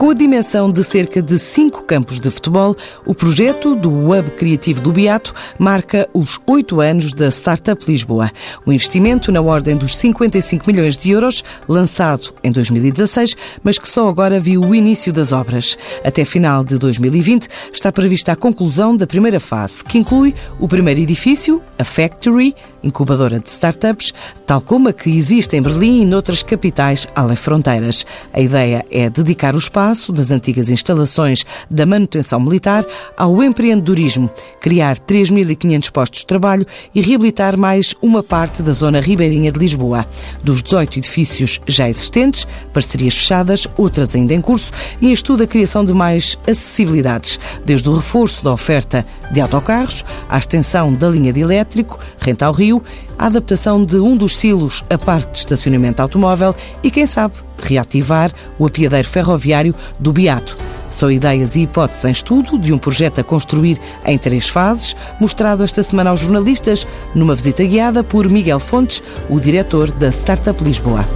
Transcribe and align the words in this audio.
Com 0.00 0.08
a 0.08 0.14
dimensão 0.14 0.72
de 0.72 0.82
cerca 0.82 1.20
de 1.20 1.38
cinco 1.38 1.84
campos 1.84 2.18
de 2.18 2.30
futebol, 2.30 2.74
o 3.04 3.14
projeto 3.14 3.76
do 3.76 3.90
Hub 3.90 4.30
Criativo 4.30 4.80
do 4.80 4.92
Beato 4.92 5.34
marca 5.58 6.08
os 6.14 6.40
oito 6.46 6.80
anos 6.80 7.12
da 7.12 7.30
Startup 7.30 7.84
Lisboa. 7.86 8.30
Um 8.66 8.72
investimento 8.72 9.30
na 9.30 9.42
ordem 9.42 9.76
dos 9.76 9.94
55 9.98 10.66
milhões 10.66 10.96
de 10.96 11.10
euros, 11.10 11.44
lançado 11.68 12.32
em 12.42 12.50
2016, 12.50 13.36
mas 13.62 13.78
que 13.78 13.86
só 13.86 14.08
agora 14.08 14.40
viu 14.40 14.62
o 14.62 14.74
início 14.74 15.12
das 15.12 15.32
obras. 15.32 15.76
Até 16.02 16.24
final 16.24 16.64
de 16.64 16.78
2020 16.78 17.46
está 17.70 17.92
prevista 17.92 18.32
a 18.32 18.36
conclusão 18.36 18.96
da 18.96 19.06
primeira 19.06 19.38
fase, 19.38 19.84
que 19.84 19.98
inclui 19.98 20.34
o 20.58 20.66
primeiro 20.66 21.00
edifício, 21.00 21.62
a 21.78 21.84
Factory, 21.84 22.56
incubadora 22.82 23.38
de 23.38 23.48
startups, 23.48 24.12
tal 24.46 24.60
como 24.60 24.88
a 24.88 24.92
que 24.92 25.10
existe 25.10 25.56
em 25.56 25.62
Berlim 25.62 26.02
e 26.02 26.06
noutras 26.06 26.42
capitais 26.42 27.06
além 27.14 27.36
fronteiras. 27.36 28.04
A 28.32 28.40
ideia 28.40 28.84
é 28.90 29.08
dedicar 29.08 29.54
o 29.54 29.58
espaço 29.58 30.12
das 30.12 30.30
antigas 30.30 30.68
instalações 30.68 31.44
da 31.70 31.86
manutenção 31.86 32.40
militar 32.40 32.84
ao 33.16 33.42
empreendedorismo, 33.42 34.30
criar 34.60 34.98
3.500 34.98 35.90
postos 35.90 36.20
de 36.20 36.26
trabalho 36.26 36.66
e 36.94 37.00
reabilitar 37.00 37.56
mais 37.56 37.94
uma 38.02 38.22
parte 38.22 38.62
da 38.62 38.72
zona 38.72 39.00
ribeirinha 39.00 39.52
de 39.52 39.58
Lisboa. 39.58 40.06
Dos 40.42 40.62
18 40.62 40.98
edifícios 40.98 41.60
já 41.66 41.88
existentes, 41.88 42.46
parcerias 42.72 43.14
fechadas, 43.14 43.66
outras 43.76 44.14
ainda 44.14 44.34
em 44.34 44.40
curso 44.40 44.72
e 45.00 45.08
em 45.08 45.12
estudo 45.12 45.42
a 45.42 45.46
criação 45.46 45.84
de 45.84 45.92
mais 45.92 46.38
acessibilidades, 46.48 47.38
desde 47.64 47.88
o 47.88 47.96
reforço 47.96 48.44
da 48.44 48.52
oferta 48.52 49.06
de 49.30 49.40
autocarros 49.40 50.04
à 50.28 50.38
extensão 50.38 50.92
da 50.92 51.08
linha 51.08 51.32
de 51.32 51.40
elétrico, 51.40 51.98
renta 52.18 52.46
ao 52.46 52.52
rio, 52.52 52.82
a 53.18 53.26
adaptação 53.26 53.84
de 53.84 53.96
um 53.96 54.16
dos 54.16 54.36
silos 54.36 54.84
a 54.90 54.98
parque 54.98 55.32
de 55.32 55.38
estacionamento 55.38 56.00
automóvel 56.02 56.54
e, 56.82 56.90
quem 56.90 57.06
sabe, 57.06 57.34
reativar 57.62 58.30
o 58.58 58.66
apiadeiro 58.66 59.08
ferroviário 59.08 59.74
do 59.98 60.12
Beato. 60.12 60.56
São 60.90 61.10
ideias 61.10 61.54
e 61.54 61.60
hipóteses 61.60 62.04
em 62.04 62.10
estudo 62.10 62.58
de 62.58 62.72
um 62.72 62.78
projeto 62.78 63.20
a 63.20 63.24
construir 63.24 63.80
em 64.04 64.18
três 64.18 64.48
fases, 64.48 64.96
mostrado 65.20 65.62
esta 65.62 65.82
semana 65.82 66.10
aos 66.10 66.20
jornalistas 66.20 66.86
numa 67.14 67.34
visita 67.34 67.64
guiada 67.64 68.02
por 68.02 68.28
Miguel 68.28 68.58
Fontes, 68.58 69.02
o 69.28 69.38
diretor 69.38 69.92
da 69.92 70.10
Startup 70.10 70.62
Lisboa. 70.62 71.06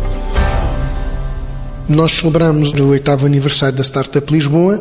Nós 1.88 2.12
celebramos 2.12 2.72
o 2.72 2.88
oitavo 2.88 3.26
aniversário 3.26 3.76
da 3.76 3.82
Startup 3.84 4.32
Lisboa 4.32 4.80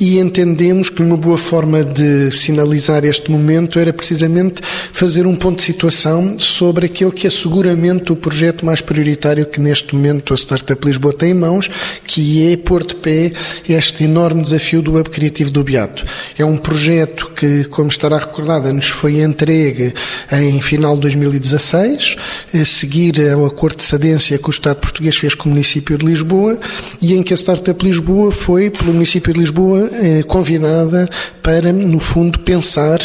e 0.00 0.18
entendemos 0.18 0.88
que 0.88 1.02
uma 1.02 1.16
boa 1.16 1.36
forma 1.36 1.82
de 1.82 2.30
sinalizar 2.30 3.04
este 3.04 3.30
momento 3.30 3.78
era 3.78 3.92
precisamente 3.92 4.62
fazer 4.92 5.26
um 5.26 5.34
ponto 5.34 5.56
de 5.56 5.64
situação 5.64 6.38
sobre 6.38 6.86
aquele 6.86 7.10
que 7.10 7.26
é 7.26 7.30
seguramente 7.30 8.12
o 8.12 8.16
projeto 8.16 8.64
mais 8.64 8.80
prioritário 8.80 9.46
que 9.46 9.60
neste 9.60 9.96
momento 9.96 10.32
a 10.32 10.36
Startup 10.36 10.86
Lisboa 10.86 11.12
tem 11.12 11.30
em 11.30 11.34
mãos, 11.34 11.68
que 12.06 12.52
é 12.52 12.56
pôr 12.56 12.84
de 12.84 12.94
pé 12.94 13.32
este 13.68 14.04
enorme 14.04 14.42
desafio 14.42 14.80
do 14.80 14.92
Web 14.92 15.10
Criativo 15.10 15.50
do 15.50 15.64
Beato. 15.64 16.04
É 16.38 16.44
um 16.44 16.56
projeto 16.56 17.32
que, 17.34 17.64
como 17.64 17.88
estará 17.88 18.18
recordada, 18.18 18.72
nos 18.72 18.86
foi 18.86 19.20
entregue 19.20 19.92
em 20.30 20.60
final 20.60 20.94
de 20.94 21.02
2016, 21.02 22.16
a 22.54 22.64
seguir 22.64 23.20
ao 23.32 23.44
acordo 23.44 23.78
de 23.78 23.84
cedência 23.84 24.38
que 24.38 24.48
o 24.48 24.50
Estado 24.50 24.76
português 24.76 25.16
fez 25.16 25.34
com 25.34 25.48
o 25.48 25.52
município 25.52 25.98
de 25.98 26.06
Lisboa, 26.06 26.43
Lisboa 26.44 26.58
e 27.00 27.14
em 27.14 27.22
que 27.22 27.32
a 27.32 27.36
Startup 27.36 27.84
Lisboa 27.84 28.30
foi, 28.30 28.70
pelo 28.70 28.92
município 28.92 29.32
de 29.32 29.40
Lisboa, 29.40 29.90
eh, 29.92 30.22
convidada 30.22 31.08
para, 31.42 31.72
no 31.72 32.00
fundo, 32.00 32.38
pensar 32.40 32.98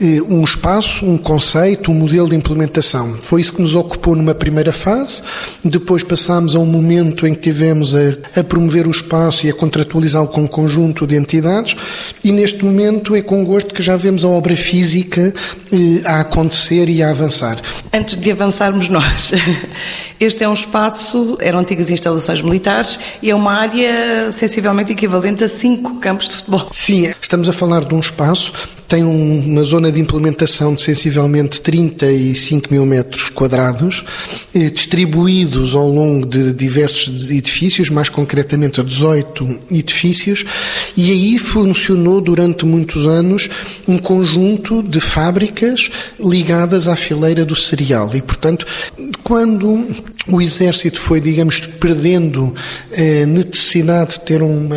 eh, 0.00 0.20
um 0.28 0.44
espaço, 0.44 1.06
um 1.06 1.16
conceito, 1.16 1.90
um 1.90 1.94
modelo 1.94 2.28
de 2.28 2.36
implementação. 2.36 3.16
Foi 3.22 3.40
isso 3.40 3.54
que 3.54 3.62
nos 3.62 3.74
ocupou 3.74 4.14
numa 4.14 4.34
primeira 4.34 4.72
fase. 4.72 5.22
Depois 5.64 6.02
passámos 6.02 6.54
a 6.54 6.58
um 6.58 6.66
momento 6.66 7.26
em 7.26 7.34
que 7.34 7.40
tivemos 7.40 7.94
a, 7.94 8.40
a 8.40 8.44
promover 8.44 8.86
o 8.86 8.90
espaço 8.90 9.46
e 9.46 9.50
a 9.50 9.54
contratualizá-lo 9.54 10.28
com 10.28 10.42
um 10.42 10.46
conjunto 10.46 11.06
de 11.06 11.16
entidades 11.16 11.76
e 12.22 12.30
neste 12.30 12.64
momento 12.64 13.14
é 13.14 13.22
com 13.22 13.44
gosto 13.44 13.72
que 13.72 13.82
já 13.82 13.96
vemos 13.96 14.24
a 14.24 14.28
obra 14.28 14.54
física 14.56 15.34
eh, 15.72 16.02
a 16.04 16.20
acontecer 16.20 16.88
e 16.88 17.02
a 17.02 17.10
avançar. 17.10 17.58
Antes 17.92 18.16
de 18.16 18.30
avançarmos 18.30 18.88
nós, 18.88 19.32
este 20.20 20.44
é 20.44 20.48
um 20.48 20.52
espaço, 20.54 21.38
eram 21.40 21.60
antigas 21.60 21.90
instalações 21.90 22.42
militares, 22.42 22.85
e 23.22 23.30
é 23.30 23.34
uma 23.34 23.52
área 23.52 24.30
sensivelmente 24.32 24.92
equivalente 24.92 25.44
a 25.44 25.48
cinco 25.48 25.96
campos 25.96 26.28
de 26.28 26.36
futebol. 26.36 26.68
Sim, 26.72 27.12
estamos 27.20 27.48
a 27.48 27.52
falar 27.52 27.84
de 27.84 27.94
um 27.94 28.00
espaço 28.00 28.52
tem 28.88 29.02
uma 29.02 29.64
zona 29.64 29.90
de 29.90 30.00
implementação 30.00 30.74
de 30.74 30.82
sensivelmente 30.82 31.60
35 31.60 32.72
mil 32.72 32.86
metros 32.86 33.28
quadrados, 33.30 34.04
eh, 34.54 34.70
distribuídos 34.70 35.74
ao 35.74 35.88
longo 35.88 36.24
de 36.26 36.52
diversos 36.52 37.30
edifícios, 37.30 37.90
mais 37.90 38.08
concretamente 38.08 38.82
18 38.82 39.58
edifícios, 39.70 40.44
e 40.96 41.10
aí 41.10 41.38
funcionou 41.38 42.20
durante 42.20 42.64
muitos 42.64 43.06
anos 43.06 43.48
um 43.88 43.98
conjunto 43.98 44.82
de 44.82 45.00
fábricas 45.00 45.90
ligadas 46.20 46.86
à 46.86 46.94
fileira 46.94 47.44
do 47.44 47.56
cereal. 47.56 48.10
E, 48.14 48.22
portanto, 48.22 48.66
quando 49.24 49.84
o 50.28 50.40
Exército 50.40 51.00
foi, 51.00 51.20
digamos, 51.20 51.60
perdendo 51.60 52.54
a 52.92 53.00
eh, 53.00 53.26
necessidade 53.26 54.14
de 54.14 54.20
ter 54.20 54.42
uma 54.42 54.76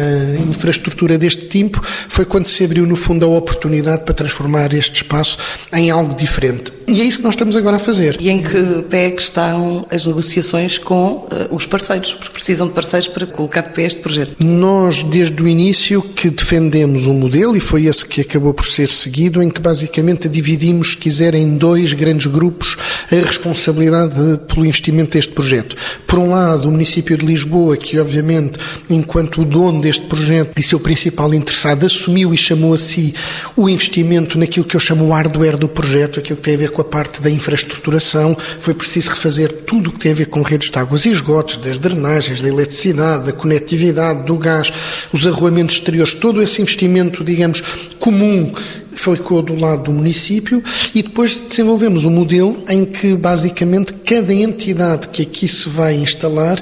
infraestrutura 0.49 1.17
deste 1.17 1.47
tipo, 1.47 1.81
foi 1.83 2.25
quando 2.25 2.45
se 2.45 2.63
abriu, 2.63 2.85
no 2.85 2.95
fundo, 2.95 3.25
a 3.25 3.29
oportunidade 3.29 4.03
para 4.03 4.13
transformar 4.13 4.73
este 4.73 4.97
espaço 4.97 5.37
em 5.73 5.89
algo 5.89 6.15
diferente. 6.15 6.71
E 6.91 7.01
é 7.01 7.03
isso 7.03 7.19
que 7.19 7.23
nós 7.23 7.35
estamos 7.35 7.55
agora 7.55 7.75
a 7.75 7.79
fazer. 7.79 8.17
E 8.19 8.29
em 8.29 8.41
que 8.41 8.83
pé 8.89 9.13
estão 9.15 9.85
as 9.91 10.07
negociações 10.07 10.79
com 10.79 11.11
uh, 11.11 11.29
os 11.51 11.67
parceiros? 11.67 12.15
Porque 12.15 12.33
precisam 12.33 12.67
de 12.67 12.73
parceiros 12.73 13.07
para 13.07 13.27
colocar 13.27 13.61
de 13.61 13.69
pé 13.69 13.83
este 13.83 14.01
projeto. 14.01 14.43
Nós, 14.43 15.03
desde 15.03 15.41
o 15.41 15.47
início, 15.47 16.01
que 16.01 16.31
defendemos 16.31 17.05
um 17.05 17.13
modelo, 17.13 17.55
e 17.55 17.59
foi 17.59 17.85
esse 17.85 18.03
que 18.03 18.21
acabou 18.21 18.55
por 18.55 18.65
ser 18.65 18.89
seguido, 18.89 19.41
em 19.43 19.51
que 19.51 19.61
basicamente 19.61 20.27
dividimos, 20.27 20.91
se 20.91 20.97
quiser, 20.97 21.35
em 21.35 21.57
dois 21.57 21.93
grandes 21.93 22.25
grupos 22.25 22.75
a 23.11 23.15
responsabilidade 23.23 24.15
pelo 24.47 24.65
investimento 24.65 25.11
deste 25.11 25.31
projeto. 25.39 25.73
Por 26.05 26.19
um 26.19 26.31
lado, 26.31 26.67
o 26.67 26.71
município 26.71 27.17
de 27.17 27.25
Lisboa, 27.25 27.77
que 27.77 27.97
obviamente, 27.97 28.59
enquanto 28.89 29.41
o 29.41 29.45
dono 29.45 29.79
deste 29.79 30.05
projeto 30.05 30.51
e 30.59 30.61
seu 30.61 30.81
principal 30.81 31.33
interessado, 31.33 31.85
assumiu 31.85 32.33
e 32.33 32.37
chamou 32.37 32.73
a 32.73 32.77
si 32.77 33.15
o 33.55 33.69
investimento 33.69 34.37
naquilo 34.37 34.65
que 34.65 34.75
eu 34.75 34.81
chamo 34.81 35.05
o 35.05 35.11
hardware 35.11 35.55
do 35.55 35.69
projeto, 35.69 36.19
aquilo 36.19 36.35
que 36.35 36.43
tem 36.43 36.55
a 36.55 36.57
ver 36.57 36.71
com 36.71 36.81
a 36.81 36.83
parte 36.83 37.21
da 37.21 37.29
infraestruturação, 37.29 38.35
foi 38.59 38.73
preciso 38.73 39.11
refazer 39.11 39.49
tudo 39.65 39.89
o 39.89 39.93
que 39.93 39.99
tem 39.99 40.11
a 40.11 40.15
ver 40.15 40.25
com 40.25 40.41
redes 40.41 40.69
de 40.69 40.77
águas 40.77 41.05
e 41.05 41.09
esgotos, 41.09 41.55
das 41.55 41.77
drenagens, 41.77 42.41
da 42.41 42.49
eletricidade, 42.49 43.27
da 43.27 43.31
conectividade, 43.31 44.25
do 44.25 44.35
gás, 44.35 44.73
os 45.13 45.25
arruamentos 45.25 45.75
exteriores, 45.75 46.13
todo 46.13 46.41
esse 46.41 46.61
investimento, 46.61 47.23
digamos, 47.23 47.63
comum 47.97 48.51
ficou 48.93 49.41
do 49.41 49.55
lado 49.55 49.83
do 49.83 49.91
município 49.91 50.63
e 50.93 51.01
depois 51.01 51.35
desenvolvemos 51.35 52.05
um 52.05 52.09
modelo 52.09 52.63
em 52.67 52.85
que 52.85 53.15
basicamente 53.15 53.93
cada 53.93 54.33
entidade 54.33 55.09
que 55.09 55.23
aqui 55.23 55.47
se 55.47 55.69
vai 55.69 55.95
instalar 55.95 56.61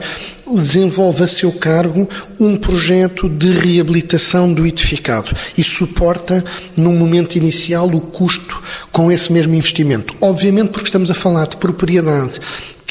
desenvolve 0.56 1.24
a 1.24 1.28
seu 1.28 1.52
cargo 1.52 2.08
um 2.40 2.56
projeto 2.56 3.28
de 3.28 3.52
reabilitação 3.52 4.54
do 4.54 4.66
edificado 4.66 5.32
e 5.58 5.64
suporta, 5.64 6.44
num 6.76 6.96
momento 6.96 7.36
inicial, 7.36 7.88
o 7.90 8.00
custo 8.00 8.62
com 8.92 9.12
esse 9.12 9.32
mesmo 9.32 9.54
investimento. 9.56 10.16
Obviamente, 10.22 10.70
porque 10.70 10.88
estamos 10.88 11.12
a 11.12 11.14
falar 11.14 11.48
de 11.48 11.58
propriedade 11.58 12.40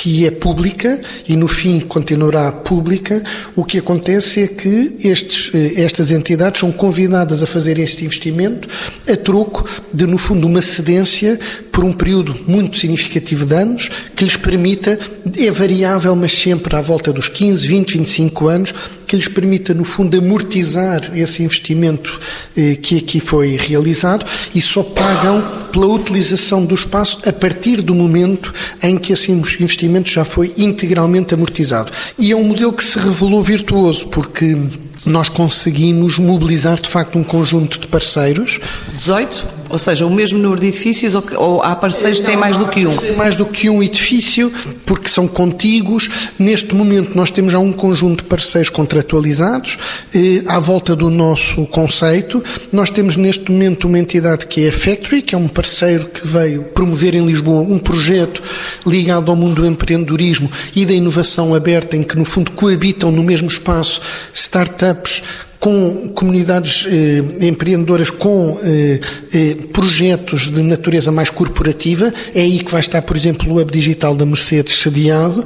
que 0.07 0.25
é 0.25 0.31
pública 0.31 1.01
e 1.29 1.35
no 1.35 1.49
fim 1.49 1.81
continuará 1.81 2.53
pública, 2.53 3.21
o 3.57 3.65
que 3.65 3.79
acontece 3.79 4.41
é 4.41 4.47
que 4.47 4.97
estes, 5.03 5.51
eh, 5.53 5.83
estas 5.83 6.13
entidades 6.13 6.61
são 6.61 6.71
convidadas 6.71 7.43
a 7.43 7.47
fazer 7.47 7.77
este 7.81 8.05
investimento 8.05 8.69
a 9.09 9.17
troco 9.17 9.69
de, 9.93 10.07
no 10.07 10.17
fundo, 10.17 10.47
uma 10.47 10.63
cedência 10.63 11.37
por 11.77 11.85
um 11.85 11.93
período 11.93 12.35
muito 12.47 12.79
significativo 12.79 13.45
de 13.45 13.55
anos 13.55 13.91
que 14.17 14.25
lhes 14.25 14.35
permita, 14.35 14.99
é 15.37 15.51
variável, 15.51 16.17
mas 16.17 16.33
sempre 16.33 16.75
à 16.75 16.81
volta 16.81 17.13
dos 17.13 17.29
15, 17.29 17.69
20, 17.69 17.99
25 17.99 18.49
anos, 18.49 18.75
que 19.07 19.15
lhes 19.15 19.29
permita, 19.29 19.75
no 19.75 19.85
fundo, 19.85 20.17
amortizar 20.17 21.03
esse 21.15 21.43
investimento 21.43 22.19
eh, 22.57 22.77
que 22.77 22.97
aqui 22.97 23.21
foi 23.21 23.59
realizado 23.59 24.25
e 24.55 24.61
só 24.63 24.83
pagam 24.83 25.67
pela 25.71 25.85
utilização 25.85 26.65
do 26.65 26.75
espaço 26.75 27.21
a 27.27 27.33
partir 27.33 27.83
do 27.83 27.95
momento 27.95 28.55
em 28.83 28.97
que 28.97 29.13
esse 29.13 29.31
investimento 29.31 30.09
já 30.09 30.25
foi 30.25 30.55
integralmente 30.57 31.35
amortizado. 31.35 31.93
E 32.19 32.33
é 32.33 32.37
um 32.37 32.45
modelo 32.45 32.73
que 32.73 32.83
se 32.83 32.99
revelou 32.99 33.43
virtuoso, 33.43 34.09
porque 34.09 34.57
nós 35.05 35.29
conseguimos 35.29 36.17
mobilizar 36.17 36.81
de 36.81 36.89
facto 36.89 37.19
um 37.19 37.23
conjunto 37.23 37.79
de 37.79 37.87
parceiros. 37.87 38.59
18? 38.95 39.56
Ou 39.69 39.79
seja, 39.79 40.07
o 40.07 40.11
mesmo 40.11 40.39
número 40.39 40.61
de 40.61 40.69
edifícios 40.69 41.15
ou, 41.15 41.25
ou 41.37 41.63
há 41.63 41.75
parceiros 41.75 42.21
que 42.21 42.27
têm 42.27 42.37
mais 42.37 42.57
do 42.57 42.67
que 42.69 42.87
um? 42.87 42.97
Tem 42.97 43.17
mais 43.17 43.37
do 43.37 43.45
que 43.45 43.69
um 43.69 43.83
edifício, 43.83 44.53
porque 44.85 45.09
são 45.09 45.27
contíguos. 45.27 46.09
Neste 46.39 46.75
momento 46.75 47.17
nós 47.17 47.31
temos 47.31 47.53
já 47.53 47.59
um 47.59 47.73
conjunto 47.73 48.23
de 48.23 48.29
parceiros 48.29 48.71
contratualizados 48.71 49.79
eh, 50.15 50.43
à 50.47 50.59
volta 50.59 50.95
do 50.95 51.11
nosso 51.11 51.67
conceito. 51.67 52.43
Nós 52.73 52.91
temos 52.91 53.17
neste 53.17 53.51
momento 53.51 53.89
uma 53.89 53.99
entidade 53.99 54.47
que 54.47 54.65
é 54.65 54.69
a 54.69 54.73
Factory, 54.73 55.23
que 55.23 55.35
é 55.35 55.39
um 55.39 55.49
parceiro 55.49 56.07
que 56.07 56.27
veio 56.27 56.63
promover 56.65 57.15
em 57.15 57.27
Lisboa 57.27 57.63
um 57.63 57.79
projeto 57.79 58.43
ligado 58.87 59.31
ao 59.31 59.37
mundo 59.37 59.63
do 59.63 59.67
empreendedorismo 59.67 60.51
e 60.75 60.87
da 60.87 60.93
inovação 60.93 61.55
aberta, 61.55 61.97
em 61.97 62.03
que 62.03 62.17
no 62.17 62.25
fundo 62.25 62.53
coabitam 62.53 63.11
no 63.11 63.23
mesmo 63.23 63.49
espaço 63.49 64.01
startups 64.33 65.23
com 65.59 66.09
comunidades 66.15 66.87
eh, 66.89 67.47
empreendedoras 67.47 68.11
com 68.11 68.59
eh, 68.63 69.01
eh, 69.33 69.57
projetos 69.73 70.51
de 70.51 70.63
natureza 70.63 71.11
mais 71.11 71.31
corporativa. 71.31 72.13
É 72.35 72.43
aí 72.43 72.61
que 72.61 72.71
vai 72.71 72.81
estar, 72.81 73.03
por 73.03 73.17
exemplo, 73.17 73.53
o 73.53 73.61
Hub 73.61 73.73
Digital 73.73 74.15
da 74.15 74.27
Mercedes 74.27 74.79
sediado. 74.79 75.45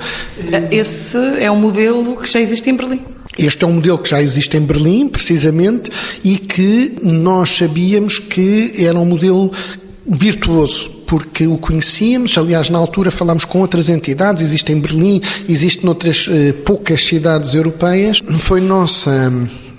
Esse 0.70 1.18
é 1.38 1.50
um 1.50 1.56
modelo 1.56 2.16
que 2.16 2.30
já 2.30 2.40
existe 2.40 2.68
em 2.70 2.76
Berlim. 2.76 3.00
Este 3.38 3.64
é 3.64 3.66
um 3.66 3.74
modelo 3.74 3.98
que 3.98 4.10
já 4.10 4.20
existe 4.20 4.56
em 4.56 4.60
Berlim, 4.60 5.08
precisamente, 5.08 5.90
e 6.24 6.36
que 6.36 6.96
nós 7.02 7.50
sabíamos 7.50 8.18
que 8.18 8.74
era 8.76 8.98
um 8.98 9.04
modelo 9.06 9.50
virtuoso 10.06 11.00
porque 11.10 11.44
o 11.44 11.58
conhecíamos, 11.58 12.38
aliás, 12.38 12.70
na 12.70 12.78
altura 12.78 13.10
falámos 13.10 13.44
com 13.44 13.60
outras 13.60 13.88
entidades, 13.88 14.44
existe 14.44 14.70
em 14.72 14.78
Berlim, 14.78 15.20
existe 15.48 15.84
noutras 15.84 16.28
eh, 16.30 16.52
poucas 16.64 17.04
cidades 17.04 17.52
europeias. 17.52 18.22
Foi 18.38 18.60
nossa 18.60 19.32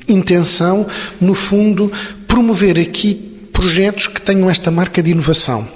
intenção, 0.08 0.86
no 1.20 1.34
fundo, 1.34 1.92
promover 2.28 2.80
aqui 2.80 3.16
projetos 3.52 4.08
que 4.08 4.22
tenham 4.22 4.50
esta 4.50 4.72
marca 4.72 5.04
de 5.04 5.12
inovação 5.12 5.68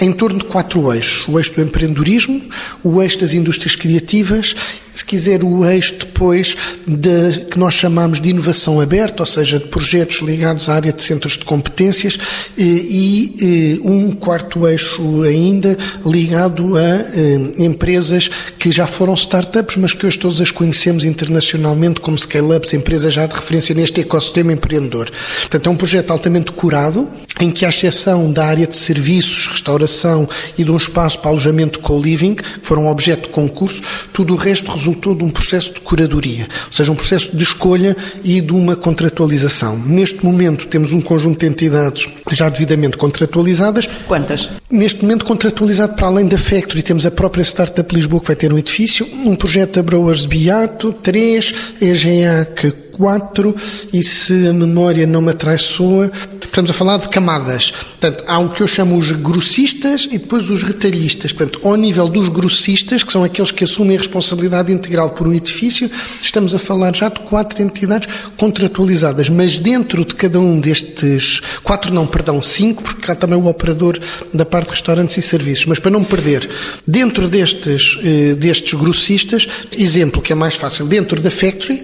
em 0.00 0.12
torno 0.12 0.38
de 0.38 0.44
quatro 0.46 0.92
eixos. 0.92 1.28
O 1.28 1.38
eixo 1.38 1.54
do 1.54 1.62
empreendedorismo, 1.62 2.40
o 2.82 3.02
eixo 3.02 3.18
das 3.20 3.34
indústrias 3.34 3.76
criativas, 3.76 4.54
se 4.94 5.04
quiser 5.04 5.42
o 5.42 5.66
eixo 5.66 5.96
depois 5.98 6.56
de, 6.86 7.46
que 7.50 7.58
nós 7.58 7.74
chamamos 7.74 8.20
de 8.20 8.30
inovação 8.30 8.80
aberta, 8.80 9.22
ou 9.22 9.26
seja, 9.26 9.58
de 9.58 9.66
projetos 9.66 10.18
ligados 10.18 10.68
à 10.68 10.74
área 10.74 10.92
de 10.92 11.02
centros 11.02 11.36
de 11.36 11.44
competências 11.44 12.16
e, 12.56 13.34
e 13.40 13.80
um 13.84 14.12
quarto 14.12 14.66
eixo 14.68 15.22
ainda 15.22 15.76
ligado 16.06 16.76
a 16.76 16.80
eh, 16.80 17.54
empresas 17.58 18.30
que 18.58 18.70
já 18.70 18.86
foram 18.86 19.14
startups, 19.14 19.76
mas 19.76 19.92
que 19.92 20.06
hoje 20.06 20.18
todas 20.18 20.40
as 20.40 20.52
conhecemos 20.52 21.04
internacionalmente 21.04 22.00
como 22.00 22.16
scale-ups, 22.16 22.72
empresas 22.72 23.12
já 23.12 23.26
de 23.26 23.34
referência 23.34 23.74
neste 23.74 24.00
ecossistema 24.00 24.52
empreendedor. 24.52 25.10
Portanto, 25.40 25.66
é 25.66 25.70
um 25.70 25.76
projeto 25.76 26.12
altamente 26.12 26.52
curado, 26.52 27.08
em 27.40 27.50
que, 27.50 27.64
à 27.64 27.68
exceção 27.68 28.32
da 28.32 28.46
área 28.46 28.66
de 28.66 28.76
serviços, 28.76 29.48
restauração 29.48 30.28
e 30.56 30.62
de 30.62 30.70
um 30.70 30.76
espaço 30.76 31.18
para 31.18 31.30
alojamento 31.30 31.80
co-living, 31.80 32.36
que 32.36 32.44
foram 32.62 32.86
objeto 32.86 33.24
de 33.24 33.28
concurso, 33.30 33.82
tudo 34.12 34.34
o 34.34 34.36
resto 34.36 34.70
resultou 34.84 35.14
de 35.14 35.24
um 35.24 35.30
processo 35.30 35.72
de 35.72 35.80
curadoria, 35.80 36.46
ou 36.66 36.72
seja, 36.72 36.92
um 36.92 36.94
processo 36.94 37.34
de 37.34 37.42
escolha 37.42 37.96
e 38.22 38.40
de 38.40 38.52
uma 38.52 38.76
contratualização. 38.76 39.78
Neste 39.78 40.24
momento 40.24 40.66
temos 40.66 40.92
um 40.92 41.00
conjunto 41.00 41.40
de 41.40 41.46
entidades 41.46 42.06
já 42.30 42.48
devidamente 42.48 42.98
contratualizadas. 42.98 43.88
Quantas? 44.06 44.50
Neste 44.70 45.02
momento 45.02 45.24
contratualizado 45.24 45.94
para 45.94 46.06
além 46.06 46.26
da 46.26 46.36
Factory, 46.36 46.82
temos 46.82 47.06
a 47.06 47.10
própria 47.10 47.42
Startup 47.42 47.94
Lisboa 47.94 48.20
que 48.20 48.26
vai 48.26 48.36
ter 48.36 48.52
um 48.52 48.58
edifício, 48.58 49.06
um 49.24 49.34
projeto 49.34 49.76
da 49.76 49.82
Brewers 49.82 50.26
Beato, 50.26 50.92
três, 50.92 51.54
EGA 51.80 52.44
que 52.54 52.83
quatro 52.96 53.54
e 53.92 54.02
se 54.02 54.48
a 54.48 54.52
memória 54.52 55.06
não 55.06 55.20
me 55.20 55.30
atraiçoa, 55.30 56.10
estamos 56.44 56.70
a 56.70 56.74
falar 56.74 56.98
de 56.98 57.08
camadas. 57.08 57.70
Portanto, 57.70 58.24
há 58.26 58.38
o 58.38 58.48
que 58.50 58.62
eu 58.62 58.66
chamo 58.66 58.96
os 58.96 59.10
grossistas 59.10 60.06
e 60.10 60.18
depois 60.18 60.50
os 60.50 60.62
retalhistas. 60.62 61.32
Portanto, 61.32 61.60
ao 61.66 61.76
nível 61.76 62.08
dos 62.08 62.28
grossistas, 62.28 63.02
que 63.02 63.12
são 63.12 63.24
aqueles 63.24 63.50
que 63.50 63.64
assumem 63.64 63.96
a 63.96 63.98
responsabilidade 63.98 64.72
integral 64.72 65.10
por 65.10 65.26
um 65.26 65.32
edifício, 65.32 65.90
estamos 66.22 66.54
a 66.54 66.58
falar 66.58 66.94
já 66.94 67.08
de 67.08 67.20
quatro 67.20 67.60
entidades 67.60 68.08
contratualizadas, 68.36 69.28
mas 69.28 69.58
dentro 69.58 70.04
de 70.04 70.14
cada 70.14 70.38
um 70.38 70.60
destes, 70.60 71.40
quatro 71.62 71.92
não, 71.92 72.06
perdão, 72.06 72.40
cinco, 72.40 72.84
porque 72.84 73.10
há 73.10 73.16
também 73.16 73.38
o 73.38 73.46
operador 73.46 73.98
da 74.32 74.44
parte 74.44 74.66
de 74.66 74.72
restaurantes 74.72 75.16
e 75.16 75.22
serviços, 75.22 75.66
mas 75.66 75.78
para 75.78 75.90
não 75.90 76.04
perder, 76.04 76.48
dentro 76.86 77.28
destes, 77.28 77.98
eh, 78.04 78.34
destes 78.34 78.74
grossistas, 78.74 79.48
exemplo 79.76 80.22
que 80.22 80.32
é 80.32 80.36
mais 80.36 80.54
fácil, 80.54 80.86
dentro 80.86 81.20
da 81.20 81.30
Factory, 81.30 81.82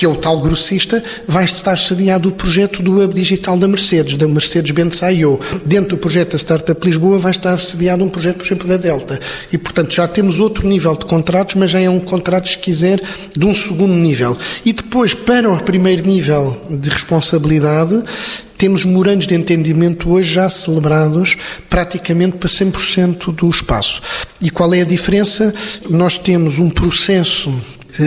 que 0.00 0.06
é 0.06 0.08
o 0.08 0.16
tal 0.16 0.40
grossista, 0.40 1.04
vai 1.28 1.44
estar 1.44 1.76
sediado 1.76 2.30
o 2.30 2.32
projeto 2.32 2.82
do 2.82 3.02
Hub 3.02 3.12
Digital 3.12 3.58
da 3.58 3.68
Mercedes, 3.68 4.16
da 4.16 4.26
Mercedes-Benz 4.26 5.02
I.O. 5.02 5.38
Dentro 5.66 5.90
do 5.90 5.98
projeto 5.98 6.32
da 6.32 6.38
Startup 6.38 6.86
Lisboa 6.86 7.18
vai 7.18 7.32
estar 7.32 7.54
sediado 7.58 8.02
um 8.02 8.08
projeto, 8.08 8.38
por 8.38 8.46
exemplo, 8.46 8.66
da 8.66 8.78
Delta. 8.78 9.20
E, 9.52 9.58
portanto, 9.58 9.94
já 9.94 10.08
temos 10.08 10.40
outro 10.40 10.66
nível 10.66 10.96
de 10.96 11.04
contratos, 11.04 11.54
mas 11.56 11.70
já 11.70 11.80
é 11.80 11.90
um 11.90 12.00
contrato, 12.00 12.48
se 12.48 12.56
quiser, 12.56 12.98
de 13.36 13.46
um 13.46 13.54
segundo 13.54 13.92
nível. 13.92 14.38
E 14.64 14.72
depois, 14.72 15.12
para 15.12 15.52
o 15.52 15.62
primeiro 15.62 16.08
nível 16.08 16.58
de 16.70 16.88
responsabilidade, 16.88 18.02
temos 18.56 18.86
morandos 18.86 19.26
de 19.26 19.34
entendimento 19.34 20.10
hoje 20.10 20.32
já 20.32 20.48
celebrados 20.48 21.36
praticamente 21.68 22.38
para 22.38 22.48
100% 22.48 23.34
do 23.34 23.50
espaço. 23.50 24.00
E 24.40 24.48
qual 24.48 24.72
é 24.72 24.80
a 24.80 24.84
diferença? 24.84 25.52
Nós 25.90 26.16
temos 26.16 26.58
um 26.58 26.70
processo 26.70 27.52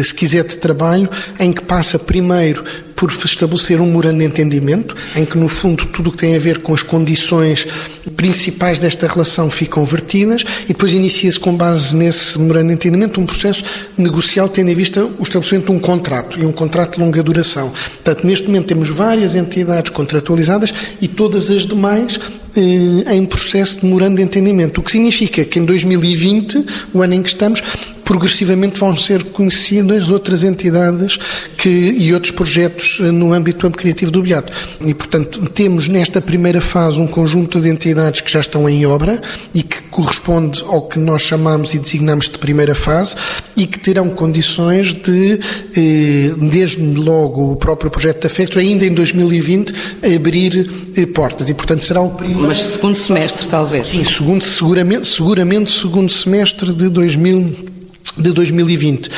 se 0.02 0.14
quiser, 0.14 0.44
de 0.44 0.58
trabalho, 0.58 1.10
em 1.40 1.52
que 1.52 1.62
passa 1.62 2.00
primeiro 2.00 2.64
por 2.96 3.12
estabelecer 3.12 3.82
um 3.82 3.86
memorando 3.86 4.20
de 4.20 4.26
entendimento, 4.26 4.96
em 5.16 5.26
que, 5.26 5.38
no 5.38 5.50
fundo, 5.50 5.86
tudo 5.88 6.10
o 6.10 6.12
que 6.12 6.20
tem 6.20 6.36
a 6.36 6.40
ver 6.40 6.60
com 6.60 6.74
as 6.74 6.82
condições 6.82 7.68
principais 8.16 8.80
desta 8.80 9.08
relação 9.08 9.52
ficam 9.52 9.84
vertidas, 9.84 10.46
e 10.64 10.68
depois 10.68 10.94
inicia-se, 10.94 11.40
com 11.40 11.54
base 11.54 11.94
nesse 11.96 12.38
memorando 12.40 12.68
de 12.68 12.74
entendimento, 12.76 13.20
um 13.20 13.26
processo 13.26 13.64
negocial 13.98 14.48
tendo 14.48 14.70
em 14.70 14.76
vista 14.76 15.04
o 15.04 15.24
estabelecimento 15.24 15.66
de 15.66 15.72
um 15.74 15.80
contrato, 15.80 16.40
e 16.40 16.46
um 16.46 16.52
contrato 16.52 16.94
de 16.94 17.00
longa 17.02 17.22
duração. 17.22 17.70
Portanto, 17.72 18.26
neste 18.26 18.48
momento 18.48 18.68
temos 18.68 18.90
várias 18.90 19.36
entidades 19.36 19.92
contratualizadas 19.92 20.74
e 21.02 21.08
todas 21.08 21.50
as 21.50 21.68
demais 21.68 22.20
eh, 22.56 23.16
em 23.16 23.26
processo 23.26 23.80
de 23.80 23.86
memorando 23.86 24.18
de 24.18 24.22
entendimento, 24.22 24.80
o 24.80 24.84
que 24.84 24.92
significa 24.92 25.44
que 25.44 25.60
em 25.60 25.66
2020, 25.66 26.66
o 26.94 27.02
ano 27.02 27.16
em 27.16 27.22
que 27.22 27.30
estamos, 27.30 27.62
progressivamente 28.04 28.80
vão 28.80 28.96
ser 28.96 29.24
conhecidas 29.26 30.10
outras 30.10 30.44
entidades 30.44 31.18
que, 31.58 31.70
e 31.70 32.14
outros 32.14 32.32
projetos 32.32 33.00
eh, 33.02 33.12
no 33.12 33.34
âmbito 33.34 33.70
criativo 33.72 34.12
do 34.12 34.22
Beato. 34.22 34.52
E, 34.82 34.94
portanto, 34.94 35.48
temos 35.50 35.88
nesta 35.88 36.22
primeira 36.22 36.62
fase 36.62 37.00
um 37.00 37.08
conjunto 37.08 37.60
de 37.60 37.70
entidades 37.70 38.22
que 38.22 38.32
já 38.32 38.40
estão 38.40 38.70
em 38.70 38.86
obra 38.86 39.22
e 39.54 39.64
que 39.64 39.82
corresponde 39.84 40.64
ao 40.68 40.84
que 40.84 41.00
nós 41.00 41.22
chamamos 41.22 41.74
e 41.74 41.80
designamos 41.80 42.28
de 42.28 42.38
primeira 42.38 42.76
fase 42.76 43.16
e 43.56 43.66
que 43.66 43.80
terão 43.80 44.10
condições 44.10 44.94
de, 44.94 45.40
eh, 45.76 46.34
desde 46.50 46.82
logo 46.82 47.52
o 47.52 47.56
próprio 47.56 47.90
projeto 47.90 48.24
da 48.24 48.30
Factory, 48.30 48.68
ainda 48.68 48.86
em 48.86 48.94
2020, 48.94 49.74
abrir 50.16 50.70
eh, 50.96 51.06
portas. 51.06 51.50
E, 51.50 51.54
portanto, 51.54 51.84
será 51.84 52.02
o 52.02 52.12
primeiro... 52.12 52.48
Mas 52.48 52.60
segundo 52.60 52.98
semestre, 52.98 53.48
talvez. 53.48 53.88
Sim, 53.88 54.04
segundo, 54.04 54.44
seguramente, 54.44 55.08
seguramente 55.08 55.72
segundo 55.72 56.12
semestre 56.12 56.74
de 56.74 56.90
2020 56.90 57.74
de 58.18 58.32
2020. 58.32 59.10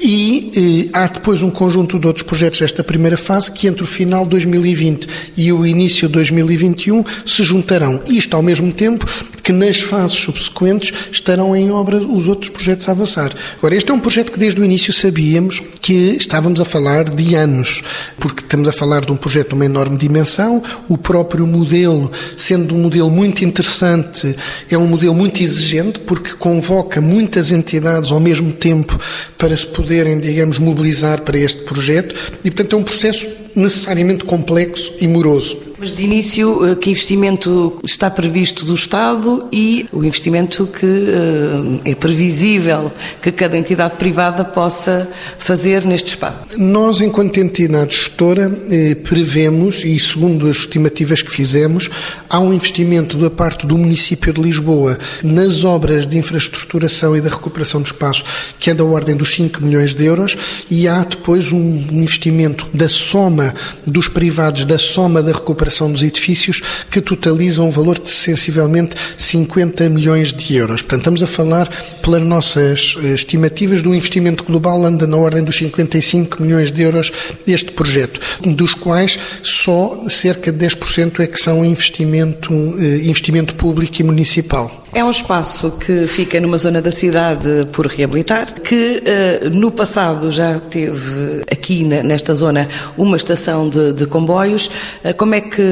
E 0.00 0.50
eh, 0.56 0.90
há 0.92 1.06
depois 1.06 1.42
um 1.42 1.50
conjunto 1.50 1.98
de 1.98 2.06
outros 2.06 2.26
projetos 2.26 2.60
desta 2.60 2.82
primeira 2.82 3.16
fase 3.16 3.52
que 3.52 3.68
entre 3.68 3.84
o 3.84 3.86
final 3.86 4.24
de 4.24 4.30
2020 4.30 5.08
e 5.36 5.52
o 5.52 5.64
início 5.64 6.08
de 6.08 6.14
2021 6.14 7.04
se 7.24 7.42
juntarão. 7.42 8.02
Isto 8.08 8.34
ao 8.34 8.42
mesmo 8.42 8.72
tempo 8.72 9.06
que 9.42 9.52
nas 9.52 9.80
fases 9.80 10.18
subsequentes 10.18 10.92
estarão 11.10 11.54
em 11.56 11.70
obra 11.70 11.98
os 11.98 12.28
outros 12.28 12.50
projetos 12.50 12.88
a 12.88 12.92
avançar. 12.92 13.32
Agora, 13.58 13.74
este 13.74 13.90
é 13.90 13.94
um 13.94 14.00
projeto 14.00 14.32
que 14.32 14.38
desde 14.38 14.60
o 14.60 14.64
início 14.64 14.92
sabíamos 14.92 15.62
que 15.80 16.16
estávamos 16.16 16.60
a 16.60 16.64
falar 16.64 17.04
de 17.04 17.34
anos, 17.34 17.82
porque 18.18 18.40
estamos 18.40 18.68
a 18.68 18.72
falar 18.72 19.04
de 19.04 19.12
um 19.12 19.16
projeto 19.16 19.48
de 19.48 19.54
uma 19.54 19.64
enorme 19.64 19.96
dimensão, 19.96 20.62
o 20.88 20.96
próprio 20.96 21.46
modelo, 21.46 22.10
sendo 22.36 22.74
um 22.74 22.82
modelo 22.82 23.10
muito 23.10 23.44
interessante, 23.44 24.36
é 24.70 24.78
um 24.78 24.86
modelo 24.86 25.14
muito 25.14 25.42
exigente, 25.42 25.98
porque 26.00 26.34
convoca 26.34 27.00
muitas 27.00 27.50
entidades 27.50 28.12
ao 28.12 28.20
mesmo 28.20 28.52
tempo 28.52 28.98
para 29.36 29.56
se 29.56 29.66
poderem, 29.66 30.20
digamos, 30.20 30.58
mobilizar 30.58 31.22
para 31.22 31.38
este 31.38 31.62
projeto, 31.62 32.14
e 32.44 32.50
portanto 32.50 32.76
é 32.76 32.78
um 32.78 32.84
processo 32.84 33.41
necessariamente 33.54 34.24
complexo 34.24 34.92
e 35.00 35.06
moroso. 35.06 35.72
Mas 35.82 35.92
de 35.92 36.04
início, 36.04 36.64
eh, 36.64 36.76
que 36.76 36.90
investimento 36.90 37.80
está 37.84 38.08
previsto 38.08 38.64
do 38.64 38.72
Estado 38.72 39.48
e 39.50 39.88
o 39.92 40.04
investimento 40.04 40.64
que 40.64 40.86
eh, 40.86 41.90
é 41.90 41.94
previsível 41.96 42.92
que 43.20 43.32
cada 43.32 43.58
entidade 43.58 43.96
privada 43.96 44.44
possa 44.44 45.08
fazer 45.40 45.84
neste 45.84 46.10
espaço? 46.10 46.38
Nós, 46.56 47.00
enquanto 47.00 47.40
entidade 47.40 47.96
gestora, 47.96 48.56
eh, 48.70 48.94
prevemos, 48.94 49.82
e 49.82 49.98
segundo 49.98 50.48
as 50.48 50.58
estimativas 50.58 51.20
que 51.20 51.32
fizemos, 51.32 51.90
há 52.30 52.38
um 52.38 52.54
investimento 52.54 53.16
da 53.16 53.28
parte 53.28 53.66
do 53.66 53.76
município 53.76 54.32
de 54.32 54.40
Lisboa 54.40 54.96
nas 55.20 55.64
obras 55.64 56.06
de 56.06 56.16
infraestruturação 56.16 57.16
e 57.16 57.20
da 57.20 57.28
recuperação 57.28 57.82
do 57.82 57.86
espaço, 57.86 58.22
que 58.56 58.70
é 58.70 58.74
da 58.74 58.84
ordem 58.84 59.16
dos 59.16 59.34
5 59.34 59.60
milhões 59.64 59.94
de 59.94 60.04
euros, 60.04 60.36
e 60.70 60.86
há 60.86 61.02
depois 61.02 61.50
um 61.50 61.84
investimento 61.90 62.68
da 62.72 62.88
soma 62.88 63.41
dos 63.86 64.08
privados, 64.08 64.64
da 64.64 64.78
soma 64.78 65.22
da 65.22 65.32
recuperação 65.32 65.90
dos 65.90 66.02
edifícios, 66.02 66.60
que 66.90 67.00
totalizam 67.00 67.68
um 67.68 67.70
valor 67.70 67.98
de 67.98 68.10
sensivelmente 68.10 68.96
50 69.16 69.88
milhões 69.88 70.32
de 70.32 70.56
euros. 70.56 70.82
Portanto, 70.82 71.00
estamos 71.00 71.22
a 71.22 71.26
falar, 71.26 71.68
pelas 72.02 72.22
nossas 72.22 72.96
eh, 73.02 73.14
estimativas, 73.14 73.82
do 73.82 73.94
investimento 73.94 74.44
global 74.44 74.84
anda 74.84 75.06
na 75.06 75.16
ordem 75.16 75.42
dos 75.42 75.56
55 75.56 76.42
milhões 76.42 76.70
de 76.70 76.82
euros 76.82 77.12
este 77.46 77.72
projeto, 77.72 78.20
dos 78.44 78.74
quais 78.74 79.18
só 79.42 80.04
cerca 80.08 80.52
de 80.52 80.66
10% 80.66 81.20
é 81.20 81.26
que 81.26 81.40
são 81.40 81.64
investimento, 81.64 82.52
eh, 82.78 83.08
investimento 83.08 83.54
público 83.54 84.00
e 84.00 84.04
municipal. 84.04 84.81
É 84.94 85.02
um 85.02 85.08
espaço 85.08 85.70
que 85.70 86.06
fica 86.06 86.38
numa 86.38 86.58
zona 86.58 86.82
da 86.82 86.92
cidade 86.92 87.66
por 87.72 87.86
reabilitar, 87.86 88.60
que 88.60 89.02
uh, 89.02 89.48
no 89.48 89.70
passado 89.70 90.30
já 90.30 90.60
teve 90.60 91.40
aqui 91.50 91.82
na, 91.82 92.02
nesta 92.02 92.34
zona 92.34 92.68
uma 92.98 93.16
estação 93.16 93.70
de, 93.70 93.94
de 93.94 94.04
comboios. 94.04 94.66
Uh, 95.02 95.14
como 95.16 95.34
é 95.34 95.40
que 95.40 95.62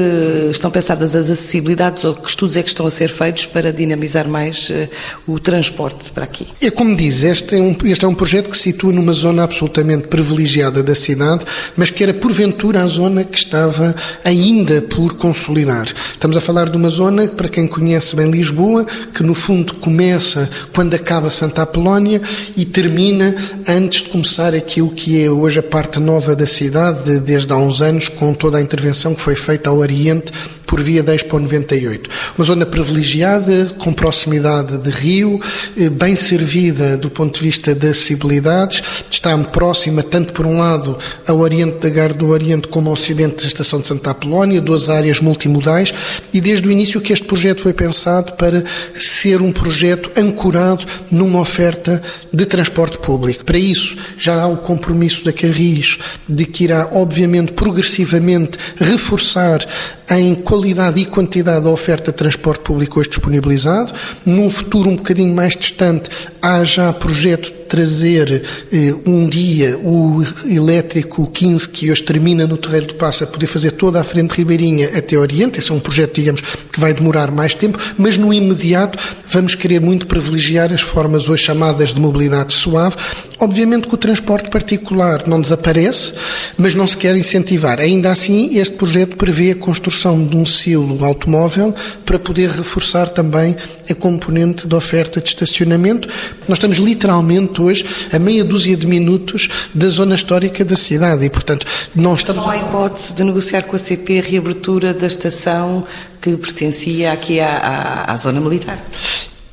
estão 0.49 0.71
pensadas 0.71 1.15
as 1.15 1.29
acessibilidades 1.29 2.03
ou 2.03 2.15
que 2.15 2.27
estudos 2.27 2.57
é 2.57 2.63
que 2.63 2.69
estão 2.69 2.87
a 2.87 2.89
ser 2.89 3.09
feitos 3.09 3.45
para 3.45 3.71
dinamizar 3.71 4.27
mais 4.27 4.71
uh, 4.71 4.89
o 5.27 5.39
transporte 5.39 6.11
para 6.11 6.23
aqui? 6.23 6.47
É 6.59 6.71
como 6.71 6.95
diz, 6.95 7.21
este 7.21 7.57
é, 7.57 7.61
um, 7.61 7.77
este 7.85 8.03
é 8.03 8.07
um 8.07 8.15
projeto 8.15 8.49
que 8.49 8.57
se 8.57 8.71
situa 8.71 8.91
numa 8.91 9.13
zona 9.13 9.43
absolutamente 9.43 10.07
privilegiada 10.07 10.81
da 10.81 10.95
cidade, 10.95 11.45
mas 11.77 11.91
que 11.91 12.01
era 12.01 12.13
porventura 12.13 12.81
a 12.81 12.87
zona 12.87 13.23
que 13.23 13.37
estava 13.37 13.93
ainda 14.25 14.81
por 14.81 15.15
consolidar. 15.15 15.85
Estamos 16.11 16.35
a 16.35 16.41
falar 16.41 16.69
de 16.69 16.77
uma 16.77 16.89
zona, 16.89 17.27
para 17.27 17.47
quem 17.47 17.67
conhece 17.67 18.15
bem 18.15 18.31
Lisboa, 18.31 18.87
que 19.11 19.23
no 19.23 19.33
fundo 19.33 19.75
começa 19.75 20.49
quando 20.73 20.93
acaba 20.93 21.29
Santa 21.29 21.61
Apolónia 21.61 22.21
e 22.55 22.65
termina 22.65 23.35
antes 23.67 24.03
de 24.03 24.09
começar 24.09 24.53
aquilo 24.53 24.89
que 24.89 25.21
é 25.21 25.29
hoje 25.29 25.59
a 25.59 25.63
parte 25.63 25.99
nova 25.99 26.35
da 26.35 26.45
cidade, 26.45 27.19
desde 27.19 27.51
há 27.51 27.57
uns 27.57 27.81
anos, 27.81 28.07
com 28.07 28.33
toda 28.33 28.57
a 28.57 28.61
intervenção 28.61 29.13
que 29.13 29.21
foi 29.21 29.35
feita 29.35 29.69
ao 29.69 29.77
Oriente 29.77 30.31
por 30.71 30.81
via 30.81 31.03
da 31.03 31.13
Expo 31.13 31.37
98. 31.37 32.09
Uma 32.37 32.45
zona 32.45 32.65
privilegiada, 32.65 33.65
com 33.77 33.91
proximidade 33.91 34.77
de 34.77 34.89
rio, 34.89 35.37
eh, 35.77 35.89
bem 35.89 36.15
servida 36.15 36.95
do 36.95 37.09
ponto 37.09 37.37
de 37.37 37.45
vista 37.45 37.75
das 37.75 37.97
acessibilidades, 37.97 38.81
está 39.11 39.37
próxima, 39.37 40.01
tanto 40.01 40.31
por 40.31 40.45
um 40.45 40.59
lado, 40.59 40.97
ao 41.27 41.39
Oriente 41.39 41.79
da 41.79 41.89
Garde 41.89 42.19
do 42.19 42.29
Oriente, 42.29 42.69
como 42.69 42.87
ao 42.87 42.93
Ocidente 42.93 43.41
da 43.41 43.47
Estação 43.47 43.81
de 43.81 43.87
Santa 43.87 44.11
Apolónia, 44.11 44.61
duas 44.61 44.87
áreas 44.87 45.19
multimodais, 45.19 45.93
e 46.33 46.39
desde 46.39 46.65
o 46.65 46.71
início 46.71 47.01
que 47.01 47.11
este 47.11 47.25
projeto 47.25 47.63
foi 47.63 47.73
pensado 47.73 48.31
para 48.37 48.63
ser 48.97 49.41
um 49.41 49.51
projeto 49.51 50.09
ancorado 50.17 50.85
numa 51.11 51.41
oferta 51.41 52.01
de 52.31 52.45
transporte 52.45 52.97
público. 52.97 53.43
Para 53.43 53.59
isso, 53.59 53.97
já 54.17 54.41
há 54.41 54.47
o 54.47 54.55
compromisso 54.55 55.25
da 55.25 55.33
Carris 55.33 55.97
de 56.29 56.45
que 56.45 56.63
irá, 56.63 56.87
obviamente, 56.93 57.51
progressivamente 57.51 58.57
reforçar 58.77 59.67
em 60.09 60.33
qualidade 60.35 60.60
e 60.69 61.05
quantidade 61.05 61.65
da 61.65 61.71
oferta 61.71 62.11
de 62.11 62.17
transporte 62.17 62.61
público 62.61 62.99
hoje 62.99 63.09
disponibilizado. 63.09 63.93
Num 64.25 64.49
futuro 64.49 64.89
um 64.89 64.95
bocadinho 64.95 65.33
mais 65.33 65.55
distante, 65.55 66.09
há 66.41 66.63
já 66.63 66.91
projeto 66.93 67.60
trazer 67.71 68.43
eh, 68.69 68.93
um 69.05 69.29
dia 69.29 69.77
o 69.77 70.21
elétrico 70.45 71.25
15, 71.25 71.69
que 71.69 71.89
hoje 71.89 72.03
termina 72.03 72.45
no 72.45 72.57
Terreiro 72.57 72.87
do 72.87 72.95
Passo, 72.95 73.23
a 73.23 73.27
poder 73.27 73.47
fazer 73.47 73.71
toda 73.71 73.97
a 73.97 74.03
frente 74.03 74.31
ribeirinha 74.31 74.89
até 74.93 75.17
Oriente. 75.17 75.57
Esse 75.57 75.71
é 75.71 75.73
um 75.73 75.79
projeto, 75.79 76.15
digamos, 76.15 76.41
que 76.41 76.81
vai 76.81 76.93
demorar 76.93 77.31
mais 77.31 77.55
tempo, 77.55 77.79
mas 77.97 78.17
no 78.17 78.33
imediato 78.33 78.99
vamos 79.29 79.55
querer 79.55 79.79
muito 79.79 80.05
privilegiar 80.05 80.73
as 80.73 80.81
formas 80.81 81.29
hoje 81.29 81.43
chamadas 81.43 81.93
de 81.93 82.01
mobilidade 82.01 82.51
suave. 82.51 82.97
Obviamente 83.39 83.87
que 83.87 83.95
o 83.95 83.97
transporte 83.97 84.49
particular 84.49 85.23
não 85.25 85.39
desaparece, 85.39 86.13
mas 86.57 86.75
não 86.75 86.85
se 86.85 86.97
quer 86.97 87.15
incentivar. 87.15 87.79
Ainda 87.79 88.11
assim, 88.11 88.57
este 88.57 88.75
projeto 88.75 89.15
prevê 89.15 89.51
a 89.51 89.55
construção 89.55 90.25
de 90.25 90.35
um 90.35 90.45
silo 90.45 91.03
automóvel 91.05 91.73
para 92.05 92.19
poder 92.19 92.49
reforçar 92.49 93.07
também 93.07 93.55
a 93.89 93.95
componente 93.95 94.67
da 94.67 94.75
oferta 94.75 95.21
de 95.21 95.29
estacionamento. 95.29 96.09
Nós 96.47 96.57
estamos 96.57 96.77
literalmente 96.77 97.60
hoje 97.61 97.85
a 98.11 98.19
meia 98.19 98.43
dúzia 98.43 98.75
de 98.75 98.87
minutos 98.87 99.49
da 99.73 99.87
zona 99.87 100.15
histórica 100.15 100.65
da 100.65 100.75
cidade 100.75 101.25
e, 101.25 101.29
portanto, 101.29 101.65
não 101.95 102.13
estamos. 102.13 102.43
Não 102.43 102.51
há 102.51 102.57
hipótese 102.57 103.13
de 103.13 103.23
negociar 103.23 103.63
com 103.63 103.75
a 103.75 103.79
CP 103.79 104.19
a 104.19 104.21
reabertura 104.21 104.93
da 104.93 105.07
estação 105.07 105.85
que 106.19 106.35
pertencia 106.35 107.11
aqui 107.11 107.39
à, 107.39 107.47
à, 107.47 108.11
à 108.11 108.15
zona 108.17 108.39
militar? 108.39 108.79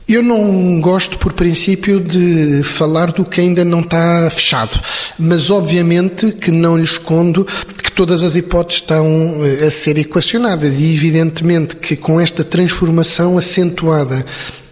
Eu 0.09 0.23
não 0.23 0.81
gosto, 0.81 1.19
por 1.19 1.35
princípio, 1.35 2.01
de 2.01 2.63
falar 2.63 3.13
do 3.13 3.27
que 3.27 3.43
ainda 3.43 3.63
não 3.63 3.81
está 3.81 4.31
fechado, 4.31 4.81
mas 5.19 5.51
obviamente 5.51 6.33
que 6.33 6.51
não 6.51 6.79
lhe 6.79 6.85
escondo 6.85 7.47
todas 7.99 8.23
as 8.23 8.37
hipóteses 8.37 8.81
estão 8.81 9.45
eh, 9.45 9.67
a 9.67 9.71
ser 9.73 9.99
equacionadas 9.99 10.79
e 10.79 10.95
evidentemente 10.95 11.75
que 11.75 11.97
com 11.97 12.21
esta 12.21 12.45
transformação 12.45 13.37
acentuada 13.37 14.25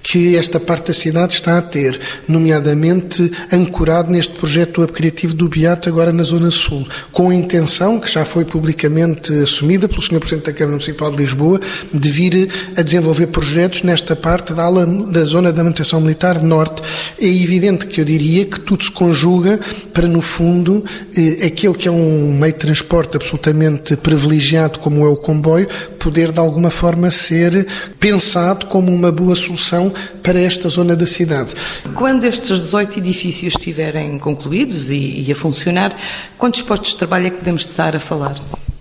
que 0.09 0.37
esta 0.37 0.61
parte 0.61 0.87
da 0.87 0.93
cidade 0.93 1.35
está 1.35 1.59
a 1.59 1.63
ter, 1.63 1.99
nomeadamente 2.29 3.29
ancorado 3.53 4.09
neste 4.09 4.35
projeto 4.35 4.81
Hub 4.81 4.93
Criativo 4.93 5.35
do 5.35 5.49
Beato, 5.49 5.89
agora 5.89 6.13
na 6.13 6.23
Zona 6.23 6.49
Sul, 6.53 6.87
com 7.11 7.31
a 7.31 7.35
intenção, 7.35 7.99
que 7.99 8.09
já 8.09 8.25
foi 8.25 8.45
publicamente 8.45 9.33
assumida 9.33 9.89
pelo 9.89 10.01
Sr. 10.01 10.21
Presidente 10.21 10.47
da 10.47 10.53
Câmara 10.53 10.77
Municipal 10.77 11.11
de 11.11 11.17
Lisboa, 11.17 11.61
de 11.93 12.09
vir 12.09 12.49
a 12.77 12.83
desenvolver 12.83 13.27
projetos 13.27 13.83
nesta 13.83 14.15
parte 14.15 14.55
da, 14.55 14.63
ala, 14.63 14.87
da 14.87 15.25
Zona 15.25 15.53
da 15.53 15.65
Manutenção 15.65 16.01
Militar 16.01 16.41
Norte. 16.41 16.83
É 17.21 17.27
evidente 17.27 17.89
que 17.89 18.01
eu 18.01 18.05
diria 18.05 18.45
que 18.45 18.61
tudo 18.61 18.85
se 18.85 18.93
conjuga 18.93 19.59
para, 19.93 20.07
no 20.07 20.21
fundo, 20.23 20.85
eh, 21.17 21.47
aquele 21.47 21.75
que 21.75 21.89
é 21.89 21.91
um 21.91 22.33
meio 22.33 22.53
de 22.53 22.61
transporte 22.61 23.17
absolutamente 23.17 23.97
privilegiado, 23.97 24.79
como 24.79 25.05
é 25.05 25.09
o 25.09 25.17
comboio, 25.17 25.67
poder 25.99 26.31
de 26.31 26.39
alguma 26.39 26.71
forma 26.71 27.11
ser 27.11 27.67
pensado 27.99 28.67
como 28.67 28.95
uma 28.95 29.11
boa 29.11 29.35
solução 29.35 29.93
para 30.23 30.41
esta 30.41 30.69
zona 30.69 30.97
da 30.97 31.07
cidade. 31.07 31.55
Quando 31.95 32.25
estes 32.25 32.61
18 32.61 32.99
edifícios 32.99 33.55
estiverem 33.55 34.19
concluídos 34.19 34.91
e, 34.91 35.25
e 35.27 35.33
a 35.33 35.37
funcionar, 35.37 35.97
quantos 36.39 36.63
postos 36.63 36.91
de 36.91 36.97
trabalho 36.97 37.27
é 37.27 37.31
que 37.31 37.39
podemos 37.39 37.63
estar 37.63 37.95
a 37.95 38.01
falar? 38.01 38.37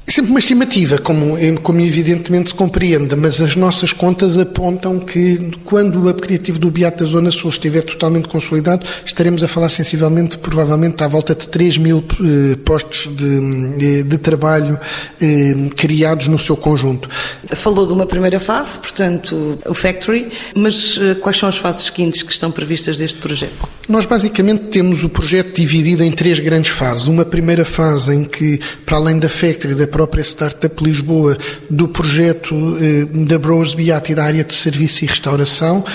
É 0.08 0.12
sempre 0.12 0.30
uma 0.30 0.40
estimativa, 0.40 1.00
como, 1.00 1.36
como 1.64 1.82
evidentemente 1.82 2.50
se 2.50 2.56
compreende, 2.56 3.16
mas 3.16 3.42
as 3.42 3.56
nossas 3.56 3.92
contas 3.92 4.38
apontam 4.38 5.00
que 5.00 5.52
quando 5.66 6.08
o 6.08 6.14
criativo 6.14 6.60
do 6.60 6.70
Beato 6.70 7.04
da 7.04 7.10
Zona 7.10 7.32
Sul 7.32 7.50
estiver 7.50 7.82
totalmente 7.82 8.28
consolidado, 8.28 8.86
estaremos 9.04 9.44
a 9.44 9.48
falar 9.48 9.70
sensivelmente, 9.70 10.38
provavelmente, 10.38 11.04
à 11.04 11.08
volta 11.08 11.34
de 11.34 11.48
3 11.48 11.80
mil 11.80 12.04
eh, 12.22 12.56
postos 12.64 13.10
de, 13.16 14.04
de 14.04 14.18
trabalho 14.20 14.80
eh, 15.20 15.56
criados 15.76 16.28
no 16.28 16.38
seu 16.38 16.56
conjunto. 16.56 17.10
Falou 17.54 17.88
de 17.88 17.94
uma 17.94 18.06
primeira 18.06 18.40
fase, 18.40 18.78
portanto, 18.78 19.58
o 19.66 19.74
Factory, 19.74 20.30
mas 20.56 21.00
eh, 21.02 21.16
quais 21.16 21.38
são 21.38 21.50
as 21.50 21.58
fases 21.58 21.86
seguintes 21.86 22.22
que 22.22 22.32
estão 22.32 22.52
previstas 22.52 22.98
deste 22.98 23.18
projeto? 23.18 23.68
Nós 23.90 24.06
basicamente 24.06 24.66
temos 24.66 25.04
o 25.04 25.10
projeto 25.10 25.56
dividido 25.56 26.04
em 26.04 26.12
três 26.12 26.40
grandes 26.40 26.72
fases. 26.72 27.08
Uma 27.08 27.26
primeira 27.26 27.66
fase 27.66 28.14
em 28.14 28.24
que, 28.24 28.60
para 28.86 28.98
além 28.98 29.18
da 29.18 29.30
Factory, 29.30 29.74
da 29.74 29.88
própria 29.96 30.22
Startup 30.24 30.84
Lisboa, 30.84 31.38
do 31.70 31.88
projeto 31.88 32.54
eh, 32.82 33.06
da 33.26 33.40
Brewers 33.40 33.74
Beat 33.74 34.14
da 34.14 34.26
área 34.26 34.44
de 34.44 34.54
serviço 34.54 35.06
e 35.06 35.08
restauração, 35.08 35.86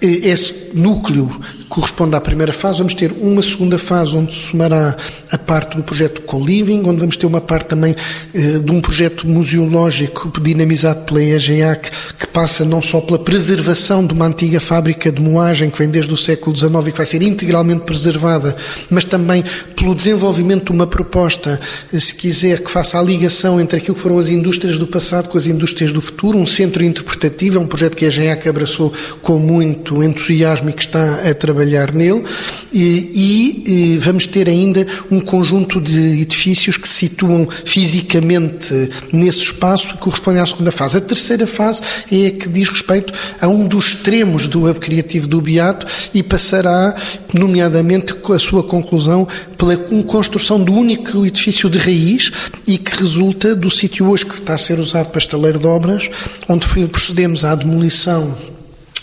eh, 0.00 0.30
esse 0.30 0.70
núcleo 0.72 1.30
corresponde 1.70 2.16
à 2.16 2.20
primeira 2.20 2.52
fase. 2.52 2.78
Vamos 2.78 2.94
ter 2.94 3.12
uma 3.12 3.40
segunda 3.40 3.78
fase 3.78 4.16
onde 4.16 4.34
se 4.34 4.48
somará 4.48 4.96
a 5.30 5.38
parte 5.38 5.76
do 5.76 5.84
projeto 5.84 6.20
Co-Living, 6.22 6.82
onde 6.84 6.98
vamos 6.98 7.16
ter 7.16 7.26
uma 7.26 7.40
parte 7.40 7.68
também 7.68 7.94
eh, 8.34 8.58
de 8.58 8.72
um 8.72 8.80
projeto 8.80 9.26
museológico 9.26 10.32
dinamizado 10.40 11.04
pela 11.04 11.22
EGEAC, 11.22 11.90
que 12.18 12.26
passa 12.26 12.64
não 12.64 12.82
só 12.82 13.00
pela 13.00 13.20
preservação 13.20 14.04
de 14.04 14.12
uma 14.12 14.26
antiga 14.26 14.58
fábrica 14.58 15.12
de 15.12 15.22
moagem 15.22 15.70
que 15.70 15.78
vem 15.78 15.88
desde 15.88 16.12
o 16.12 16.16
século 16.16 16.54
XIX 16.56 16.88
e 16.88 16.90
que 16.90 16.96
vai 16.98 17.06
ser 17.06 17.22
integralmente 17.22 17.82
preservada, 17.82 18.56
mas 18.90 19.04
também 19.04 19.44
pelo 19.76 19.94
desenvolvimento 19.94 20.66
de 20.66 20.72
uma 20.72 20.88
proposta, 20.88 21.60
eh, 21.92 22.00
se 22.00 22.12
quiser, 22.12 22.64
que 22.64 22.70
faça 22.70 22.98
a 22.98 23.02
ligação 23.02 23.60
entre 23.60 23.78
aquilo 23.78 23.94
que 23.94 24.02
foram 24.02 24.18
as 24.18 24.28
indústrias 24.28 24.76
do 24.76 24.88
passado 24.88 25.28
com 25.28 25.38
as 25.38 25.46
indústrias 25.46 25.92
do 25.92 26.00
futuro, 26.00 26.36
um 26.36 26.46
centro 26.46 26.82
interpretativo, 26.82 27.58
é 27.58 27.60
um 27.60 27.66
projeto 27.66 27.96
que 27.96 28.04
a 28.04 28.08
EGEAC 28.08 28.48
abraçou 28.48 28.92
com 29.22 29.38
muito 29.38 30.02
entusiasmo 30.02 30.68
e 30.68 30.72
que 30.72 30.82
está 30.82 31.20
a 31.30 31.32
trabalhar 31.32 31.59
trabalhar 31.60 31.92
nele 31.92 32.24
e, 32.72 33.94
e, 33.94 33.98
vamos 33.98 34.26
ter 34.26 34.48
ainda 34.48 34.86
um 35.10 35.20
conjunto 35.20 35.80
de 35.80 36.22
edifícios 36.22 36.76
que 36.76 36.88
se 36.88 37.00
situam 37.00 37.46
fisicamente 37.64 38.90
nesse 39.12 39.40
espaço 39.40 39.94
e 39.94 39.98
correspondem 39.98 40.40
à 40.40 40.46
segunda 40.46 40.70
fase. 40.70 40.96
A 40.96 41.00
terceira 41.00 41.46
fase 41.46 41.82
é 42.10 42.28
a 42.28 42.30
que 42.30 42.48
diz 42.48 42.68
respeito 42.68 43.12
a 43.40 43.48
um 43.48 43.66
dos 43.66 43.88
extremos 43.88 44.46
do 44.46 44.68
hub 44.68 44.78
criativo 44.78 45.26
do 45.26 45.40
Beato 45.40 45.86
e 46.14 46.22
passará, 46.22 46.94
nomeadamente, 47.34 48.14
a 48.30 48.38
sua 48.38 48.62
conclusão 48.62 49.26
pela 49.58 49.76
construção 50.04 50.62
do 50.62 50.72
único 50.72 51.26
edifício 51.26 51.68
de 51.68 51.78
raiz 51.78 52.30
e 52.64 52.78
que 52.78 52.96
resulta 52.96 53.56
do 53.56 53.68
sítio 53.68 54.08
hoje 54.08 54.24
que 54.24 54.34
está 54.34 54.54
a 54.54 54.58
ser 54.58 54.78
usado 54.78 55.08
para 55.08 55.18
estaleiro 55.18 55.58
de 55.58 55.66
obras, 55.66 56.08
onde 56.48 56.64
procedemos 56.86 57.44
à 57.44 57.56
demolição 57.56 58.36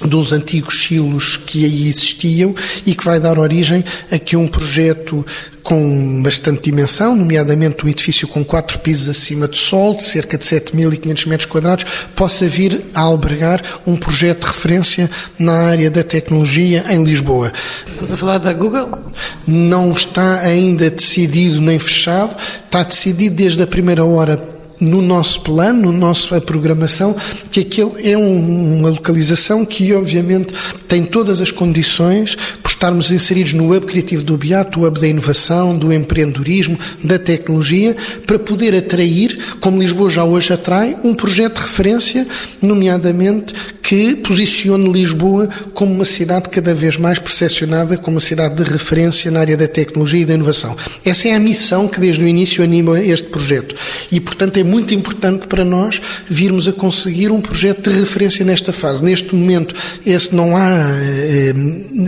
dos 0.01 0.31
antigos 0.31 0.83
silos 0.83 1.37
que 1.37 1.65
aí 1.65 1.87
existiam 1.87 2.53
e 2.85 2.93
que 2.93 3.03
vai 3.03 3.19
dar 3.19 3.39
origem 3.39 3.83
a 4.11 4.19
que 4.19 4.35
um 4.35 4.47
projeto 4.47 5.25
com 5.63 6.21
bastante 6.23 6.61
dimensão, 6.61 7.13
nomeadamente 7.13 7.85
um 7.85 7.89
edifício 7.89 8.25
com 8.25 8.41
quatro 8.41 8.79
pisos 8.79 9.09
acima 9.09 9.49
do 9.49 9.57
sol, 9.57 9.95
de 9.95 10.03
cerca 10.03 10.37
de 10.37 10.45
7.500 10.45 11.27
metros 11.27 11.49
quadrados, 11.49 11.85
possa 12.15 12.47
vir 12.47 12.85
a 12.93 13.01
albergar 13.01 13.61
um 13.85 13.97
projeto 13.97 14.41
de 14.41 14.47
referência 14.47 15.09
na 15.37 15.51
área 15.67 15.91
da 15.91 16.03
tecnologia 16.03 16.85
em 16.89 17.03
Lisboa. 17.03 17.51
Estamos 17.85 18.13
a 18.13 18.17
falar 18.17 18.37
da 18.37 18.53
Google? 18.53 18.97
Não 19.45 19.91
está 19.91 20.39
ainda 20.39 20.89
decidido 20.89 21.59
nem 21.59 21.77
fechado, 21.77 22.33
está 22.63 22.83
decidido 22.83 23.35
desde 23.35 23.61
a 23.61 23.67
primeira 23.67 24.05
hora 24.05 24.56
no 24.79 25.01
nosso 25.01 25.41
plano, 25.41 25.91
no 25.91 26.07
nossa 26.07 26.39
programação, 26.39 27.15
que 27.51 27.62
aquele 27.62 28.10
é 28.10 28.17
um, 28.17 28.79
uma 28.79 28.89
localização 28.89 29.65
que, 29.65 29.93
obviamente, 29.93 30.53
tem 30.88 31.03
todas 31.03 31.41
as 31.41 31.51
condições 31.51 32.36
por 32.62 32.69
estarmos 32.69 33.12
inseridos 33.12 33.53
no 33.53 33.75
hub 33.75 33.86
criativo 33.86 34.24
do 34.24 34.38
Beato, 34.38 34.79
o 34.79 34.88
hub 34.88 35.00
da 35.00 35.07
inovação, 35.07 35.77
do 35.77 35.91
empreendedorismo, 35.91 36.77
da 37.03 37.17
tecnologia, 37.19 37.96
para 38.25 38.39
poder 38.39 38.75
atrair, 38.75 39.38
como 39.60 39.81
Lisboa 39.81 40.10
já 40.10 40.24
hoje 40.24 40.53
atrai, 40.53 40.96
um 41.03 41.13
projeto 41.13 41.55
de 41.55 41.62
referência, 41.62 42.27
nomeadamente 42.62 43.53
que 43.88 44.17
posicione 44.17 44.91
Lisboa 44.91 45.48
como 45.74 45.94
uma 45.94 46.03
cidade 46.03 46.50
cada 46.50 46.75
vez 46.75 46.98
mais 46.98 47.20
percepcionada 47.20 47.96
como 47.96 48.17
uma 48.17 48.22
cidade 48.22 48.62
de 48.62 48.70
referência 48.70 49.32
na 49.32 49.39
área 49.39 49.56
da 49.56 49.65
tecnologia 49.65 50.24
e 50.24 50.25
da 50.25 50.34
inovação. 50.34 50.75
Essa 51.06 51.29
é 51.29 51.34
a 51.34 51.39
missão 51.39 51.88
que 51.88 51.98
desde 51.98 52.22
o 52.22 52.27
início 52.27 52.62
anima 52.62 53.00
este 53.00 53.29
projeto. 53.29 53.74
E, 54.12 54.20
portanto, 54.20 54.58
é 54.58 54.63
muito 54.63 54.94
importante 54.94 55.48
para 55.48 55.63
nós 55.63 56.01
virmos 56.29 56.67
a 56.67 56.74
conseguir 56.74 57.32
um 57.32 57.39
projeto 57.39 57.89
de 57.89 57.98
referência 57.98 58.44
nesta 58.44 58.74
fase. 58.74 59.01
Neste 59.01 59.34
momento, 59.34 59.74
esse 60.06 60.36
não 60.36 60.58
há 60.58 60.70
é, 60.70 61.53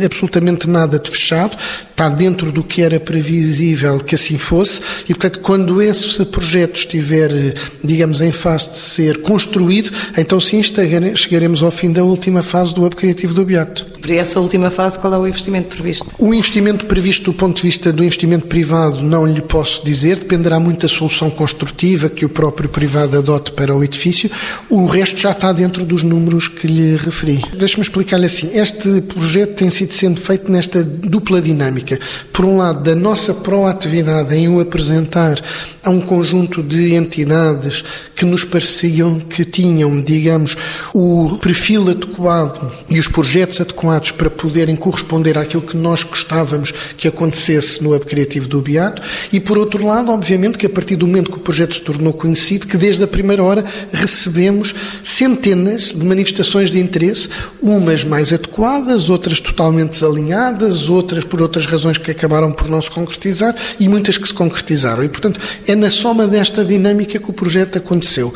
absolutamente 0.04 0.70
nada 0.70 1.00
de 1.00 1.10
fechado, 1.10 1.56
está 1.92 2.08
dentro 2.08 2.50
do 2.52 2.64
que 2.64 2.82
era 2.82 2.98
previsível 2.98 4.00
que 4.00 4.16
assim 4.16 4.38
fosse, 4.38 4.80
e, 5.04 5.14
portanto, 5.14 5.40
quando 5.42 5.82
esse 5.82 6.24
projeto 6.26 6.78
estiver, 6.78 7.30
digamos, 7.84 8.22
em 8.22 8.32
fase 8.32 8.70
de 8.70 8.78
ser 8.78 9.18
construído, 9.18 9.92
então 10.18 10.40
sim 10.40 10.62
chegaremos 10.64 11.62
ao 11.62 11.69
ao 11.70 11.72
fim 11.72 11.92
da 11.92 12.04
última 12.04 12.42
fase 12.42 12.74
do 12.74 12.84
Hub 12.84 12.96
Criativo 12.96 13.32
do 13.36 13.46
Beato. 13.46 13.86
Para 14.02 14.16
essa 14.16 14.40
última 14.40 14.72
fase, 14.72 14.98
qual 14.98 15.14
é 15.14 15.18
o 15.20 15.28
investimento 15.28 15.76
previsto? 15.76 16.06
O 16.18 16.34
investimento 16.34 16.88
previsto 16.88 17.26
do 17.26 17.34
ponto 17.34 17.58
de 17.58 17.62
vista 17.62 17.94
do 17.94 18.04
investimento 18.04 18.48
privado 18.48 19.04
não 19.04 19.24
lhe 19.24 19.42
posso 19.42 19.86
dizer, 19.86 20.18
dependerá 20.18 20.60
muito 20.60 20.82
da 20.82 20.88
solução 20.88 21.30
construtiva 21.30 22.10
que 22.10 22.26
o 22.26 22.30
próprio 22.30 22.68
privado 22.68 23.16
adote 23.16 23.52
para 23.52 23.76
o 23.76 23.84
edifício. 23.84 24.32
O 24.68 24.88
resto 24.88 25.20
já 25.20 25.30
está 25.30 25.54
dentro 25.54 25.86
dos 25.86 26.02
números 26.02 26.48
que 26.48 26.66
lhe 26.66 26.96
referi. 26.96 27.40
Deixe-me 27.56 27.84
explicar-lhe 27.84 28.26
assim. 28.26 28.50
Este 28.58 29.02
projeto 29.02 29.58
tem 29.58 29.70
sido 29.70 29.94
sendo 29.94 30.20
feito 30.20 30.52
nesta 30.52 30.84
dupla 30.84 31.40
dinâmica. 31.40 32.00
Por 32.34 32.46
um 32.46 32.58
lado, 32.58 32.82
da 32.82 32.96
nossa 32.96 33.32
proatividade 33.32 34.34
em 34.34 34.50
o 34.50 34.60
apresentar 34.60 35.40
a 35.84 35.90
um 35.92 36.02
conjunto 36.02 36.64
de 36.64 36.96
entidades 36.96 37.84
que 38.16 38.26
nos 38.26 38.44
pareciam 38.44 39.20
que 39.20 39.46
tinham, 39.46 40.02
digamos, 40.02 40.58
o 40.96 41.38
perfil 41.40 41.59
adequado 41.90 42.72
e 42.90 43.00
os 43.00 43.08
projetos 43.08 43.62
adequados 43.62 44.12
para 44.12 44.30
poderem 44.30 44.76
corresponder 44.76 45.38
àquilo 45.38 45.62
que 45.62 45.78
nós 45.78 46.02
gostávamos 46.04 46.72
que 46.98 47.08
acontecesse 47.08 47.84
no 47.84 47.94
Hub 47.94 48.06
Criativo 48.06 48.48
do 48.48 48.62
Beato 48.62 49.02
e, 49.32 49.40
por 49.40 49.58
outro 49.58 49.86
lado, 49.86 50.12
obviamente 50.12 50.58
que 50.58 50.66
a 50.66 50.70
partir 50.70 50.96
do 50.96 51.06
momento 51.06 51.30
que 51.30 51.38
o 51.38 51.42
projeto 51.42 51.76
se 51.76 51.82
tornou 51.82 52.12
conhecido, 52.14 52.66
que 52.66 52.78
desde 52.78 53.04
a 53.04 53.08
primeira 53.08 53.44
hora 53.44 53.64
recebemos 53.92 54.74
centenas 55.04 55.94
de 55.94 56.04
manifestações 56.04 56.72
de 56.72 56.80
interesse, 56.80 57.30
umas 57.62 58.04
mais 58.04 58.34
adequadas, 58.34 59.10
outras 59.10 59.40
totalmente 59.40 59.92
desalinhadas, 59.92 60.90
outras 60.90 61.24
por 61.24 61.42
outras 61.42 61.66
razões 61.66 61.98
que 61.98 62.10
acabaram 62.10 62.52
por 62.52 62.68
não 62.68 62.82
se 62.82 62.90
concretizar 62.90 63.56
e 63.80 63.88
muitas 63.88 64.18
que 64.18 64.28
se 64.28 64.34
concretizaram. 64.34 65.04
E, 65.04 65.10
portanto, 65.10 65.40
é 65.68 65.76
na 65.76 65.90
soma 65.90 66.26
desta 66.26 66.64
dinâmica 66.64 67.20
que 67.20 67.30
o 67.30 67.34
projeto 67.34 67.78
aconteceu. 67.78 68.34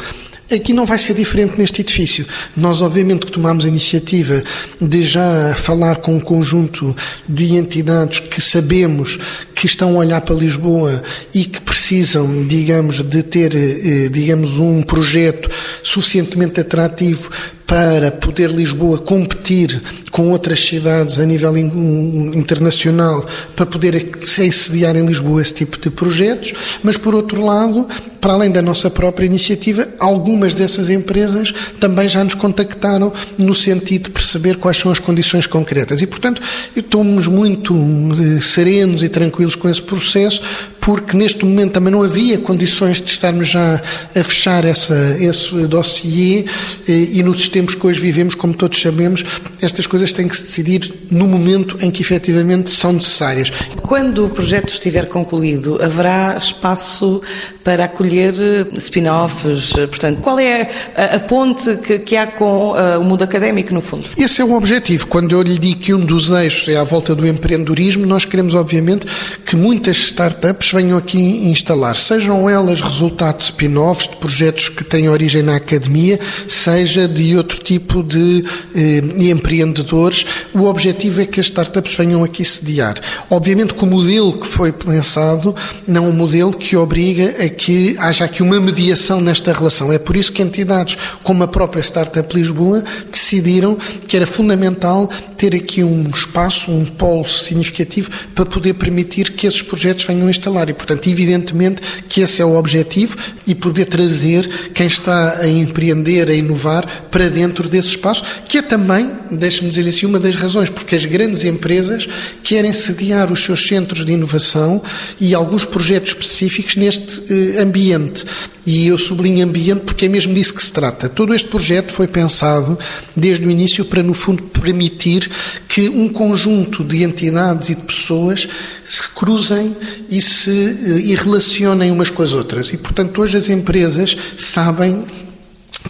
Aqui 0.54 0.72
não 0.72 0.86
vai 0.86 1.00
ser 1.00 1.16
diferente 1.16 1.58
neste 1.58 1.82
edifício. 1.82 2.26
Nós, 2.56 2.82
obviamente, 2.82 3.26
que 3.26 3.32
tomamos 3.32 3.66
a 3.66 3.68
iniciativa 3.68 4.44
de 4.80 5.04
já 5.04 5.56
falar 5.56 5.96
com 5.96 6.16
um 6.16 6.20
conjunto 6.20 6.96
de 7.28 7.56
entidades 7.56 8.20
que 8.20 8.40
sabemos 8.40 9.18
que 9.56 9.66
estão 9.66 9.96
a 9.96 10.00
olhar 10.00 10.22
para 10.22 10.36
Lisboa 10.36 11.02
e 11.34 11.46
que 11.46 11.60
precisam, 11.62 12.46
digamos, 12.46 13.02
de 13.02 13.24
ter, 13.24 13.56
eh, 13.56 14.10
digamos, 14.10 14.60
um 14.60 14.84
projeto 14.84 15.50
suficientemente 15.82 16.60
atrativo 16.60 17.32
para 17.66 18.12
poder 18.12 18.52
Lisboa 18.52 18.98
competir 18.98 19.82
com 20.12 20.30
outras 20.30 20.60
cidades 20.60 21.18
a 21.18 21.26
nível 21.26 21.58
internacional, 21.58 23.26
para 23.56 23.66
poder 23.66 24.10
sediar 24.24 24.96
em 24.96 25.06
Lisboa 25.06 25.42
esse 25.42 25.54
tipo 25.54 25.80
de 25.80 25.90
projetos, 25.90 26.54
mas 26.84 26.98
por 26.98 27.16
outro 27.16 27.44
lado, 27.44 27.88
para 28.22 28.34
além 28.34 28.52
da 28.52 28.62
nossa 28.62 28.90
própria 28.90 29.26
iniciativa, 29.26 29.88
algumas 30.00 30.54
dessas 30.54 30.90
empresas 30.90 31.54
também 31.80 32.08
já 32.08 32.24
nos 32.24 32.36
contactaram 32.36 33.12
no 33.38 33.54
sentido 33.54 34.06
de 34.06 34.12
perceber 34.12 34.58
quais 34.58 34.78
são 34.78 34.92
as 34.92 35.00
condições 35.00 35.48
concretas. 35.48 36.02
E, 36.02 36.08
portanto, 36.08 36.42
estamos 36.76 37.28
muito 37.28 37.74
eh, 37.74 38.40
serenos 38.42 39.04
e 39.04 39.10
tranquilos 39.10 39.56
com 39.56 39.70
esse 39.70 39.82
processo, 39.82 40.42
porque 40.84 41.16
neste 41.16 41.46
momento 41.46 41.72
também 41.72 41.92
não 41.92 42.04
havia 42.04 42.38
condições 42.38 43.02
de 43.02 43.10
estarmos 43.10 43.48
já 43.48 43.82
a 44.14 44.24
fechar 44.24 44.66
essa, 44.66 45.18
esse 45.20 45.56
dossiê 45.68 46.46
eh, 46.88 47.08
e 47.14 47.24
nos 47.24 47.48
tempos 47.48 47.74
que 47.74 47.88
hoje 47.88 48.02
vivemos, 48.02 48.36
como 48.36 48.54
todos 48.54 48.82
sabemos, 48.82 49.24
estas 49.62 49.88
coisas 49.88 50.12
têm 50.12 50.28
que 50.28 50.36
se 50.36 50.44
decidir 50.44 50.94
no 51.10 51.26
momento 51.26 51.78
em 51.80 51.90
que 51.90 52.02
efetivamente 52.02 52.70
são 52.70 52.92
necessárias. 52.92 53.50
Quando 53.82 54.26
o 54.26 54.30
projeto 54.30 54.70
estiver 54.70 55.06
concluído, 55.08 55.82
haverá 55.82 56.36
espaço 56.38 57.22
para 57.64 57.86
acolher 57.86 58.34
eh, 58.38 58.78
spin-offs? 58.78 59.72
Portanto, 59.74 60.20
qual 60.22 60.38
é 60.38 60.68
a, 60.98 61.16
a 61.16 61.20
ponte 61.20 61.78
que, 61.78 62.00
que, 62.00 62.18
há 62.18 62.28
com 62.28 62.74
o 62.74 63.04
mundo 63.04 63.24
académico, 63.24 63.74
no 63.74 63.80
fundo? 63.80 64.10
Esse 64.18 64.42
é 64.42 64.46
o 64.46 64.54
objetivo. 64.54 65.08
Quando 65.08 65.32
eu 65.32 65.42
lhe 65.42 65.58
digo 65.58 65.80
que 65.80 65.94
um 65.94 66.06
dos 66.06 66.30
eixos 66.32 66.68
é 66.68 66.76
à 66.76 66.84
volta 66.84 67.16
do 67.16 67.26
empreendedorismo, 67.26 68.06
nós 68.06 68.26
queremos, 68.26 68.54
obviamente, 68.54 69.08
que 69.46 69.56
muitas 69.56 69.98
startups 69.98 70.73
venham 70.74 70.98
aqui 70.98 71.20
instalar, 71.20 71.96
sejam 71.96 72.50
elas 72.50 72.82
resultado 72.82 73.38
de 73.38 73.44
spin-offs, 73.44 74.10
de 74.10 74.16
projetos 74.16 74.70
que 74.70 74.84
têm 74.84 75.08
origem 75.08 75.44
na 75.44 75.56
academia, 75.56 76.20
seja 76.48 77.08
de 77.08 77.36
outro 77.38 77.60
tipo 77.60 78.02
de 78.04 78.44
eh, 78.76 79.30
empreendedores. 79.30 80.26
O 80.54 80.66
objetivo 80.66 81.22
é 81.22 81.26
que 81.26 81.40
as 81.40 81.46
startups 81.46 81.96
venham 81.96 82.24
aqui 82.24 82.44
sediar. 82.44 83.00
Obviamente 83.30 83.76
que 83.76 83.84
o 83.84 83.88
modelo 83.88 84.38
que 84.38 84.48
foi 84.48 84.72
pensado 84.72 85.56
não 85.88 86.06
é 86.06 86.10
um 86.10 86.14
modelo 86.14 86.54
que 86.54 86.76
obriga 86.76 87.36
a 87.44 87.50
que 87.50 87.96
haja 88.00 88.26
aqui 88.26 88.42
uma 88.42 88.60
mediação 88.60 89.22
nesta 89.22 89.54
relação. 89.54 89.94
É 89.94 90.00
por 90.00 90.16
isso 90.16 90.32
que 90.32 90.42
entidades 90.42 90.98
como 91.24 91.44
a 91.44 91.48
própria 91.48 91.82
Startup 91.82 92.36
Lisboa 92.36 92.84
decidiram 93.12 93.78
que 94.08 94.16
era 94.16 94.26
fundamental 94.26 95.10
ter 95.38 95.56
aqui 95.56 95.84
um 95.84 96.10
espaço, 96.10 96.72
um 96.72 96.86
polo 96.86 97.26
significativo 97.26 98.10
para 98.34 98.46
poder 98.46 98.74
permitir 98.76 99.32
que 99.32 99.46
esses 99.46 99.62
projetos 99.62 100.06
venham 100.06 100.28
a 100.28 100.32
E, 100.70 100.74
portanto, 100.74 101.08
evidentemente 101.08 101.82
que 102.08 102.22
esse 102.22 102.42
é 102.42 102.46
o 102.46 102.56
objetivo 102.56 103.18
e 103.46 103.54
poder 103.54 103.86
trazer 103.86 104.48
quem 104.74 104.88
está 104.88 105.40
a 105.40 105.48
empreender, 105.48 106.30
a 106.30 106.34
inovar 106.34 106.88
para 107.10 107.30
dentro 107.30 107.68
desse 107.68 107.90
espaço, 107.90 108.24
que 108.48 108.58
é 108.58 108.62
também, 108.62 109.10
deixe-me 109.32 109.70
dizer 109.70 109.88
assim, 109.88 110.06
uma 110.06 110.20
das 110.20 110.36
razões, 110.36 110.70
porque 110.70 110.96
as 110.96 111.06
grandes 111.06 111.44
empresas 111.44 112.08
querem 112.44 112.72
sediar 112.72 113.32
os 113.32 113.44
seus 113.44 113.68
centros 113.68 114.06
de 114.06 114.12
inovação 114.12 114.82
e 115.20 115.34
alguns 115.34 115.66
projetos 115.66 116.10
específicos 116.10 116.76
neste 116.76 117.22
eh, 117.30 117.62
ambiente. 117.62 118.26
E 118.66 118.88
eu 118.88 118.98
sublinho 118.98 119.46
ambiente 119.46 119.82
porque 119.82 120.06
é 120.06 120.10
mesmo 120.10 120.34
disso 120.34 120.54
que 120.54 120.64
se 120.64 120.72
trata. 120.72 121.10
Todo 121.10 121.34
este 121.34 121.50
projeto 121.50 121.92
foi 121.92 122.08
pensado 122.08 122.80
desde 123.16 123.46
o 123.46 123.52
início 123.52 123.84
para, 123.84 124.02
no 124.02 124.14
fundo, 124.14 124.44
permitir 124.44 125.30
que 125.68 125.90
um 125.90 126.08
conjunto 126.08 126.84
de 126.84 127.04
entidades 127.04 127.70
e 127.70 127.76
de 127.76 127.82
pessoas 127.82 128.48
se 128.86 129.04
cruzem 129.10 129.76
e 130.10 130.22
se 130.22 130.52
e 130.54 131.16
relacionem 131.16 131.92
umas 131.92 132.10
com 132.10 132.24
as 132.24 132.34
outras. 132.34 132.72
E, 132.74 132.78
portanto, 132.78 133.22
hoje 133.22 133.38
as 133.38 133.50
empresas 133.50 134.16
sabem 134.38 135.04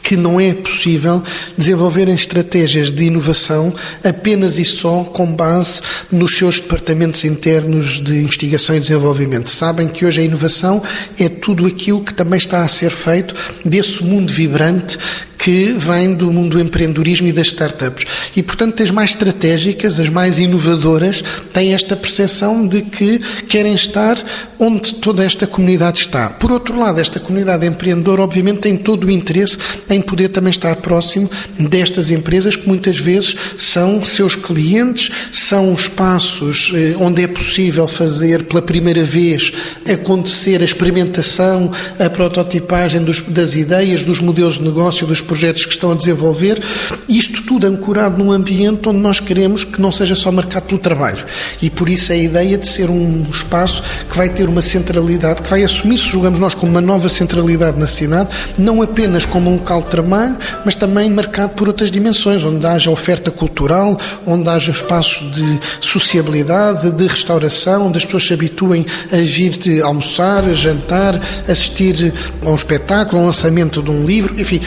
que 0.02 0.17
não 0.17 0.39
é 0.39 0.54
possível 0.54 1.21
desenvolverem 1.58 2.15
estratégias 2.15 2.91
de 2.91 3.06
inovação 3.06 3.73
apenas 4.04 4.58
e 4.58 4.65
só 4.65 5.04
com 5.04 5.26
base 5.34 5.82
nos 6.12 6.36
seus 6.36 6.60
departamentos 6.60 7.23
internos 7.23 8.02
de 8.02 8.15
investigação 8.15 8.76
e 8.76 8.80
desenvolvimento. 8.80 9.49
Sabem 9.49 9.88
que 9.88 10.06
hoje 10.06 10.21
a 10.21 10.26
inovação 10.26 10.82
é 11.19 11.30
tudo 11.30 11.65
aquilo 11.65 12.04
que 12.04 12.13
também 12.13 12.38
está 12.38 12.63
a 12.63 12.67
ser 12.67 12.91
feito 12.91 13.36
desse 13.63 14.04
mundo 14.04 14.32
vibrante 14.32 14.97
que 15.43 15.75
vem 15.77 16.13
do 16.13 16.32
mundo 16.32 16.53
do 16.53 16.62
empreendedorismo 16.62 17.27
e 17.27 17.34
das 17.34 17.47
startups. 17.47 18.06
E, 18.34 18.41
portanto, 18.41 18.82
as 18.82 18.91
mais 18.91 19.10
estratégicas, 19.10 19.99
as 19.99 20.08
mais 20.08 20.39
inovadoras, 20.39 21.21
têm 21.51 21.73
esta 21.73 21.97
percepção 21.97 22.65
de 22.65 22.82
que 22.82 23.19
querem 23.49 23.73
estar 23.73 24.17
onde 24.58 24.93
toda 24.95 25.23
esta 25.23 25.45
comunidade 25.45 25.99
está. 25.99 26.29
Por 26.29 26.51
outro 26.51 26.79
lado, 26.79 26.99
esta 26.99 27.19
comunidade 27.19 27.67
empreendedora, 27.67 28.21
obviamente, 28.21 28.60
tem 28.60 28.77
todo 28.77 29.06
o 29.06 29.12
interesse 29.12 29.58
em 29.89 29.99
poder 29.99 30.29
também 30.29 30.51
estar 30.51 30.77
próximo 30.77 31.29
destas 31.60 32.10
empresas 32.10 32.56
que 32.56 32.65
muitas 32.65 32.97
vezes 32.97 33.36
são 33.58 34.06
seus 34.06 34.38
clientes, 34.38 35.12
são 35.32 35.73
espaços 35.73 36.71
eh, 36.73 36.95
onde 36.99 37.21
é 37.21 37.27
possível 37.27 37.88
fazer 37.88 38.43
pela 38.43 38.62
primeira 38.62 39.03
vez 39.03 39.51
acontecer 39.91 40.62
a 40.62 40.65
experimentação, 40.65 41.69
a 41.99 42.10
prototipagem 42.10 43.03
dos, 43.03 43.21
das 43.21 43.56
ideias, 43.56 44.03
dos 44.03 44.19
modelos 44.19 44.58
de 44.58 44.63
negócio, 44.63 45.06
dos 45.06 45.19
projetos 45.34 45.65
que 45.65 45.74
estão 45.74 45.91
a 45.91 45.96
desenvolver, 45.96 46.62
isto 47.10 47.41
tudo 47.41 47.65
ancorado 47.65 48.24
num 48.24 48.32
ambiente 48.32 48.88
onde 48.88 49.00
nós 49.00 49.19
queremos 49.19 49.63
que 49.63 49.82
não 49.82 49.91
seja 49.91 50.13
só 50.13 50.32
marcado 50.32 50.67
pelo 50.67 50.80
trabalho. 50.80 51.26
E 51.60 51.72
por 51.72 51.89
isso 51.89 52.12
a 52.12 52.15
ideia 52.15 52.56
de 52.56 52.67
ser 52.67 52.88
um 52.88 53.26
espaço 53.32 53.82
que 54.08 54.15
vai 54.15 54.30
ter 54.30 54.48
uma 54.48 54.62
centralidade, 54.62 55.41
que 55.41 55.50
vai 55.50 55.63
assumir-se, 55.63 56.06
julgamos 56.06 56.39
nós, 56.39 56.54
como 56.54 56.72
uma 56.72 56.82
nova 56.82 57.10
centralidade 57.10 57.80
na 57.80 57.88
cidade, 57.88 58.30
não 58.60 58.80
apenas 58.84 59.26
como 59.26 59.50
um 59.50 59.56
local 59.56 59.82
de 59.82 59.88
trabalho, 59.88 60.38
mas 60.63 60.76
também 60.76 61.10
marcado 61.10 61.54
por 61.54 61.67
outras 61.67 61.89
dimensões, 61.89 62.43
onde 62.43 62.63
haja 62.67 62.91
oferta 62.91 63.32
cultural, 63.32 64.00
onde 64.28 64.48
haja 64.48 64.69
espaços 64.69 65.32
de 65.32 65.60
sociabilidade, 65.82 66.91
de 66.91 67.08
restauração, 67.08 67.88
onde 67.88 67.98
as 67.98 68.06
pessoas 68.06 68.28
se 68.28 68.34
habituem 68.36 68.86
a 69.12 69.17
vir 69.17 69.58
de 69.58 69.82
almoçar, 69.82 70.43
a 70.43 70.54
jantar, 70.54 71.19
assistir 71.48 72.13
a 72.46 72.50
um 72.52 72.56
espetáculo, 72.56 73.17
a 73.17 73.24
um 73.24 73.26
lançamento 73.26 73.82
de 73.82 73.89
um 73.89 74.06
livro, 74.06 74.39
enfim, 74.39 74.62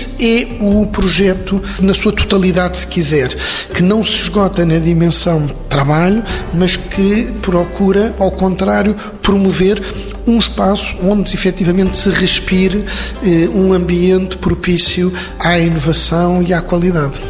esse 0.00 0.24
é 0.24 0.56
o 0.60 0.86
projeto 0.86 1.62
na 1.80 1.92
sua 1.92 2.12
totalidade, 2.12 2.78
se 2.78 2.86
quiser, 2.86 3.28
que 3.74 3.82
não 3.82 4.02
se 4.02 4.22
esgota 4.22 4.64
na 4.64 4.78
dimensão 4.78 5.46
trabalho, 5.68 6.22
mas 6.54 6.76
que 6.76 7.30
procura, 7.42 8.14
ao 8.18 8.30
contrário, 8.30 8.94
promover 9.22 9.82
um 10.26 10.38
espaço 10.38 10.96
onde 11.02 11.34
efetivamente 11.34 11.96
se 11.96 12.10
respire 12.10 12.84
eh, 13.22 13.48
um 13.52 13.72
ambiente 13.72 14.36
propício 14.36 15.12
à 15.38 15.58
inovação 15.58 16.42
e 16.42 16.52
à 16.52 16.60
qualidade. 16.60 17.20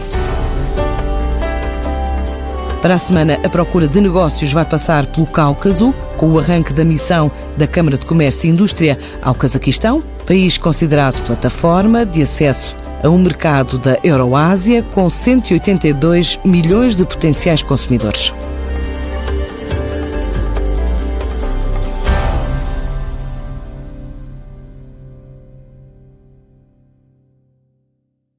Para 2.83 2.95
a 2.95 2.99
semana, 2.99 3.39
a 3.45 3.49
procura 3.49 3.87
de 3.87 4.01
negócios 4.01 4.53
vai 4.53 4.65
passar 4.65 5.07
pelo 5.07 5.27
Cáucaso, 5.27 5.95
com 6.17 6.31
o 6.31 6.39
arranque 6.39 6.73
da 6.73 6.85
missão 6.85 7.31
da 7.57 7.67
Câmara 7.67 7.99
de 7.99 8.07
Comércio 8.07 8.47
e 8.47 8.51
Indústria 8.51 8.99
ao 9.23 9.35
Cazaquistão, 9.35 10.03
país 10.31 10.57
considerado 10.57 11.21
plataforma 11.27 12.07
de 12.07 12.23
acesso 12.23 12.77
a 13.03 13.09
um 13.09 13.19
mercado 13.19 13.77
da 13.79 13.99
Euroásia 14.05 14.81
com 14.81 15.11
182 15.11 16.39
milhões 16.45 16.95
de 16.95 17.05
potenciais 17.05 17.65
consumidores. 17.65 18.33